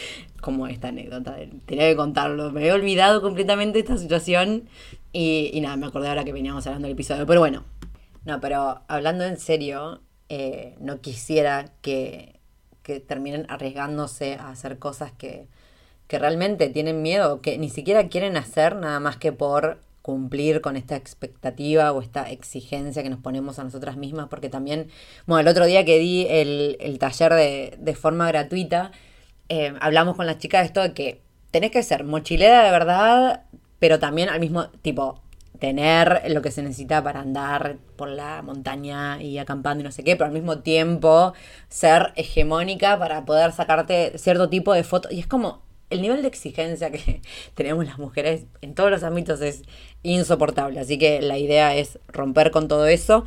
como 0.41 0.67
esta 0.67 0.89
anécdota, 0.89 1.37
tenía 1.67 1.89
que 1.89 1.97
contarlo, 1.97 2.51
me 2.51 2.61
había 2.61 2.75
olvidado 2.75 3.21
completamente 3.21 3.79
esta 3.79 3.99
situación 3.99 4.69
y, 5.13 5.51
y 5.53 5.61
nada, 5.61 5.77
me 5.77 5.87
acordé 5.87 6.09
ahora 6.09 6.25
que 6.25 6.33
veníamos 6.33 6.67
hablando 6.67 6.89
del 6.89 6.95
episodio, 6.95 7.27
pero 7.27 7.41
bueno, 7.41 7.65
no, 8.25 8.41
pero 8.41 8.81
hablando 8.89 9.25
en 9.25 9.37
serio, 9.37 10.01
eh, 10.29 10.77
no 10.81 11.01
quisiera 11.01 11.67
que, 11.83 12.41
que, 12.83 13.01
terminen 13.01 13.47
arriesgándose 13.49 14.35
a 14.35 14.51
hacer 14.51 14.79
cosas 14.79 15.13
que, 15.13 15.47
que 16.07 16.19
realmente 16.19 16.69
tienen 16.69 17.03
miedo, 17.03 17.41
que 17.41 17.59
ni 17.59 17.71
siquiera 17.71 18.09
quieren 18.09 18.37
hacer 18.37 18.77
nada 18.77 19.01
más 19.01 19.17
que 19.17 19.33
por 19.33 19.81
cumplir 20.03 20.61
con 20.61 20.77
esta 20.77 20.97
expectativa 20.97 21.93
o 21.93 22.03
esta 22.03 22.29
exigencia 22.29 23.03
que 23.03 23.11
nos 23.11 23.21
ponemos 23.21 23.59
a 23.59 23.65
nosotras 23.65 23.97
mismas, 23.97 24.29
porque 24.29 24.49
también, 24.49 24.89
bueno, 25.27 25.41
el 25.41 25.49
otro 25.49 25.65
día 25.65 25.85
que 25.85 25.99
di 25.99 26.27
el, 26.29 26.77
el 26.81 26.99
taller 26.99 27.33
de, 27.35 27.79
de, 27.79 27.95
forma 27.95 28.27
gratuita, 28.27 28.91
eh, 29.49 29.75
hablamos 29.81 30.17
con 30.17 30.27
las 30.27 30.39
chicas 30.39 30.63
de 30.63 30.67
esto 30.67 30.83
de 30.83 30.93
que 30.93 31.21
tenés 31.53 31.71
que 31.71 31.83
ser 31.83 32.05
mochilera 32.05 32.65
de 32.65 32.71
verdad, 32.73 33.45
pero 33.79 33.99
también 34.01 34.29
al 34.29 34.41
mismo 34.41 34.69
tipo, 34.83 35.23
tener 35.63 36.25
lo 36.29 36.43
que 36.43 36.51
se 36.51 36.61
necesita 36.61 37.05
para 37.05 37.21
andar 37.21 37.77
por 37.95 38.09
la 38.09 38.43
montaña 38.43 39.23
y 39.23 39.39
acampando 39.39 39.81
y 39.81 39.85
no 39.85 39.93
sé 39.93 40.03
qué, 40.03 40.17
pero 40.17 40.27
al 40.27 40.33
mismo 40.33 40.59
tiempo 40.59 41.35
ser 41.69 42.13
hegemónica 42.17 42.99
para 42.99 43.25
poder 43.25 43.53
sacarte 43.53 44.19
cierto 44.19 44.49
tipo 44.49 44.75
de 44.75 44.83
fotos. 44.83 45.13
Y 45.13 45.21
es 45.21 45.29
como 45.29 45.63
el 45.89 46.03
nivel 46.03 46.23
de 46.23 46.27
exigencia 46.27 46.91
que 46.91 47.23
tenemos 47.55 47.87
las 47.87 48.01
mujeres 48.01 48.47
en 48.61 48.75
todos 48.75 48.91
los 48.91 49.05
ámbitos 49.05 49.41
es 49.41 49.63
insoportable. 50.03 50.81
Así 50.81 50.99
que 50.99 51.23
la 51.23 51.39
idea 51.39 51.77
es 51.77 52.01
romper 52.09 52.51
con 52.51 52.67
todo 52.67 52.89
eso. 52.89 53.25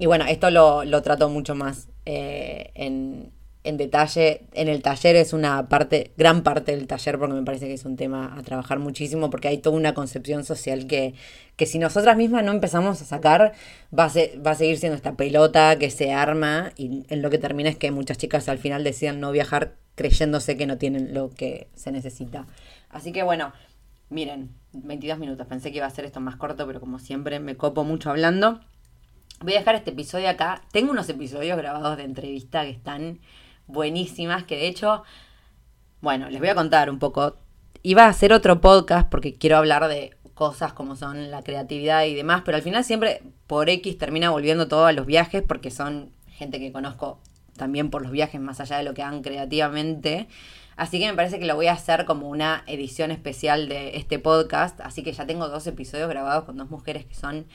Y 0.00 0.06
bueno, 0.06 0.24
esto 0.26 0.50
lo, 0.50 0.82
lo 0.84 1.00
trato 1.02 1.28
mucho 1.28 1.54
más 1.54 1.86
eh, 2.06 2.72
en, 2.74 3.30
en 3.64 3.76
detalle 3.76 4.46
en 4.52 4.68
el 4.68 4.82
taller 4.82 5.16
es 5.16 5.32
una 5.32 5.68
parte, 5.68 6.12
gran 6.16 6.42
parte 6.42 6.72
del 6.72 6.86
taller, 6.86 7.18
porque 7.18 7.34
me 7.34 7.42
parece 7.42 7.66
que 7.66 7.74
es 7.74 7.84
un 7.84 7.96
tema 7.96 8.34
a 8.36 8.42
trabajar 8.42 8.78
muchísimo, 8.78 9.30
porque 9.30 9.48
hay 9.48 9.58
toda 9.58 9.76
una 9.76 9.94
concepción 9.94 10.44
social 10.44 10.86
que, 10.86 11.14
que 11.56 11.66
si 11.66 11.78
nosotras 11.78 12.16
mismas 12.16 12.44
no 12.44 12.52
empezamos 12.52 13.02
a 13.02 13.04
sacar, 13.04 13.52
va 13.96 14.04
a, 14.04 14.10
va 14.46 14.52
a 14.52 14.54
seguir 14.54 14.78
siendo 14.78 14.96
esta 14.96 15.16
pelota 15.16 15.76
que 15.78 15.90
se 15.90 16.12
arma 16.12 16.72
y 16.76 17.04
en 17.08 17.20
lo 17.20 17.30
que 17.30 17.38
termina 17.38 17.68
es 17.68 17.76
que 17.76 17.90
muchas 17.90 18.16
chicas 18.16 18.48
al 18.48 18.58
final 18.58 18.84
decidan 18.84 19.20
no 19.20 19.32
viajar 19.32 19.74
creyéndose 19.96 20.56
que 20.56 20.66
no 20.66 20.78
tienen 20.78 21.12
lo 21.12 21.30
que 21.30 21.68
se 21.74 21.90
necesita. 21.90 22.46
Así 22.88 23.12
que 23.12 23.24
bueno, 23.24 23.52
miren, 24.08 24.50
22 24.72 25.18
minutos, 25.18 25.46
pensé 25.46 25.72
que 25.72 25.78
iba 25.78 25.86
a 25.86 25.90
ser 25.90 26.04
esto 26.04 26.20
más 26.20 26.36
corto, 26.36 26.66
pero 26.66 26.80
como 26.80 27.00
siempre 27.00 27.40
me 27.40 27.56
copo 27.56 27.84
mucho 27.84 28.10
hablando. 28.10 28.60
Voy 29.40 29.54
a 29.54 29.58
dejar 29.58 29.74
este 29.74 29.90
episodio 29.90 30.28
acá. 30.28 30.62
Tengo 30.72 30.92
unos 30.92 31.08
episodios 31.08 31.56
grabados 31.56 31.96
de 31.96 32.04
entrevista 32.04 32.62
que 32.62 32.70
están 32.70 33.20
buenísimas, 33.68 34.44
que 34.44 34.56
de 34.56 34.66
hecho, 34.66 35.04
bueno, 36.00 36.28
les 36.28 36.40
voy 36.40 36.48
a 36.48 36.54
contar 36.54 36.90
un 36.90 36.98
poco. 36.98 37.36
Iba 37.82 38.06
a 38.06 38.08
hacer 38.08 38.32
otro 38.32 38.60
podcast 38.60 39.08
porque 39.08 39.34
quiero 39.34 39.56
hablar 39.56 39.86
de 39.86 40.16
cosas 40.34 40.72
como 40.72 40.96
son 40.96 41.30
la 41.30 41.42
creatividad 41.42 42.04
y 42.04 42.14
demás, 42.14 42.42
pero 42.44 42.56
al 42.56 42.62
final 42.62 42.84
siempre 42.84 43.22
por 43.46 43.68
X 43.68 43.98
termina 43.98 44.30
volviendo 44.30 44.68
todo 44.68 44.86
a 44.86 44.92
los 44.92 45.06
viajes 45.06 45.42
porque 45.46 45.70
son 45.70 46.10
gente 46.28 46.58
que 46.58 46.72
conozco 46.72 47.20
también 47.56 47.90
por 47.90 48.02
los 48.02 48.12
viajes 48.12 48.40
más 48.40 48.60
allá 48.60 48.78
de 48.78 48.84
lo 48.84 48.94
que 48.94 49.02
hagan 49.02 49.22
creativamente. 49.22 50.28
Así 50.76 51.00
que 51.00 51.08
me 51.08 51.14
parece 51.14 51.40
que 51.40 51.44
lo 51.44 51.56
voy 51.56 51.66
a 51.66 51.72
hacer 51.72 52.04
como 52.04 52.28
una 52.28 52.62
edición 52.66 53.10
especial 53.10 53.68
de 53.68 53.96
este 53.96 54.20
podcast. 54.20 54.80
Así 54.80 55.02
que 55.02 55.12
ya 55.12 55.26
tengo 55.26 55.48
dos 55.48 55.66
episodios 55.66 56.08
grabados 56.08 56.44
con 56.44 56.56
dos 56.56 56.70
mujeres 56.70 57.04
que 57.04 57.16
son 57.16 57.46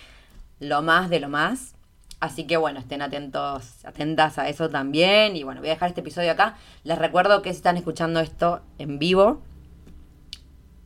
lo 0.59 0.81
más 0.81 1.09
de 1.09 1.21
lo 1.21 1.29
más. 1.29 1.75
Así 2.23 2.45
que 2.45 2.55
bueno, 2.55 2.79
estén 2.79 3.01
atentos, 3.01 3.83
atentas 3.83 4.37
a 4.37 4.47
eso 4.47 4.69
también. 4.69 5.35
Y 5.35 5.43
bueno, 5.43 5.59
voy 5.59 5.69
a 5.69 5.73
dejar 5.73 5.89
este 5.89 5.99
episodio 5.99 6.31
acá. 6.31 6.55
Les 6.85 6.97
recuerdo 6.97 7.41
que 7.41 7.49
si 7.49 7.57
están 7.57 7.75
escuchando 7.75 8.21
esto 8.21 8.61
en 8.77 8.97
vivo, 8.97 9.41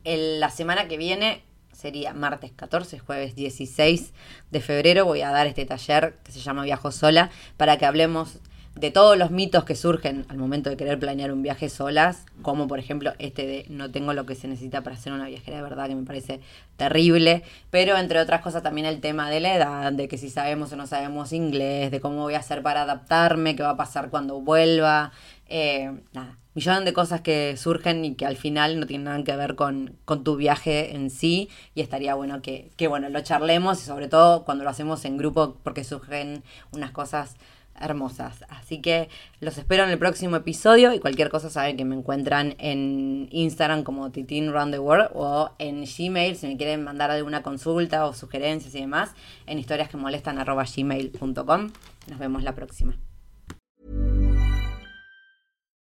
la 0.04 0.50
semana 0.50 0.88
que 0.88 0.96
viene 0.96 1.44
sería 1.72 2.12
martes 2.12 2.50
14, 2.50 2.98
jueves 2.98 3.36
16 3.36 4.14
de 4.50 4.60
febrero. 4.60 5.04
Voy 5.04 5.20
a 5.20 5.30
dar 5.30 5.46
este 5.46 5.64
taller 5.64 6.18
que 6.24 6.32
se 6.32 6.40
llama 6.40 6.64
Viajo 6.64 6.90
Sola 6.90 7.30
para 7.56 7.76
que 7.78 7.86
hablemos 7.86 8.40
de 8.78 8.90
todos 8.92 9.18
los 9.18 9.30
mitos 9.30 9.64
que 9.64 9.74
surgen 9.74 10.24
al 10.28 10.38
momento 10.38 10.70
de 10.70 10.76
querer 10.76 10.98
planear 10.98 11.32
un 11.32 11.42
viaje 11.42 11.68
solas, 11.68 12.24
como 12.42 12.68
por 12.68 12.78
ejemplo 12.78 13.12
este 13.18 13.46
de 13.46 13.66
no 13.68 13.90
tengo 13.90 14.12
lo 14.12 14.24
que 14.24 14.36
se 14.36 14.46
necesita 14.46 14.82
para 14.82 14.94
hacer 14.94 15.12
una 15.12 15.26
viajera 15.26 15.56
de 15.56 15.62
verdad, 15.62 15.88
que 15.88 15.96
me 15.96 16.04
parece 16.04 16.40
terrible, 16.76 17.42
pero 17.70 17.96
entre 17.96 18.20
otras 18.20 18.40
cosas 18.40 18.62
también 18.62 18.86
el 18.86 19.00
tema 19.00 19.30
de 19.30 19.40
la 19.40 19.54
edad, 19.54 19.92
de 19.92 20.06
que 20.06 20.16
si 20.16 20.30
sabemos 20.30 20.72
o 20.72 20.76
no 20.76 20.86
sabemos 20.86 21.32
inglés, 21.32 21.90
de 21.90 22.00
cómo 22.00 22.22
voy 22.22 22.34
a 22.34 22.38
hacer 22.38 22.62
para 22.62 22.82
adaptarme, 22.82 23.56
qué 23.56 23.64
va 23.64 23.70
a 23.70 23.76
pasar 23.76 24.10
cuando 24.10 24.40
vuelva, 24.40 25.10
eh, 25.48 25.90
nada, 26.12 26.38
millón 26.54 26.84
de 26.84 26.92
cosas 26.92 27.20
que 27.20 27.56
surgen 27.56 28.04
y 28.04 28.14
que 28.14 28.26
al 28.26 28.36
final 28.36 28.78
no 28.78 28.86
tienen 28.86 29.04
nada 29.04 29.24
que 29.24 29.34
ver 29.34 29.56
con, 29.56 29.96
con 30.04 30.22
tu 30.22 30.36
viaje 30.36 30.94
en 30.94 31.10
sí 31.10 31.48
y 31.74 31.80
estaría 31.80 32.14
bueno 32.14 32.42
que, 32.42 32.70
que 32.76 32.86
bueno 32.86 33.08
lo 33.08 33.20
charlemos 33.22 33.82
y 33.82 33.86
sobre 33.86 34.08
todo 34.08 34.44
cuando 34.44 34.64
lo 34.64 34.70
hacemos 34.70 35.04
en 35.04 35.16
grupo 35.16 35.56
porque 35.62 35.84
surgen 35.84 36.42
unas 36.72 36.90
cosas 36.90 37.36
hermosas. 37.80 38.44
Así 38.48 38.80
que 38.80 39.08
los 39.40 39.58
espero 39.58 39.84
en 39.84 39.90
el 39.90 39.98
próximo 39.98 40.36
episodio 40.36 40.92
y 40.92 40.98
cualquier 40.98 41.30
cosa 41.30 41.50
saben 41.50 41.76
que 41.76 41.84
me 41.84 41.94
encuentran 41.94 42.54
en 42.58 43.28
Instagram 43.30 43.82
como 43.82 44.10
Titin 44.10 44.52
Round 44.52 44.72
the 44.72 44.78
World 44.78 45.10
o 45.14 45.50
en 45.58 45.84
Gmail 45.84 46.36
si 46.36 46.46
me 46.46 46.56
quieren 46.56 46.84
mandar 46.84 47.10
alguna 47.10 47.42
consulta 47.42 48.06
o 48.06 48.14
sugerencias 48.14 48.74
y 48.74 48.80
demás 48.80 49.12
en 49.46 49.58
historias 49.58 49.88
que 49.88 49.96
molestan 49.96 50.38
gmail.com. 50.38 51.70
Nos 52.08 52.18
vemos 52.18 52.42
la 52.42 52.54
próxima. 52.54 52.96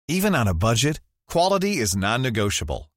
Even 0.08 0.36
on 0.36 0.46
a 0.46 0.54
budget, 0.54 1.00
quality 1.28 1.78
is 1.78 1.96
non-negotiable. 1.96 2.88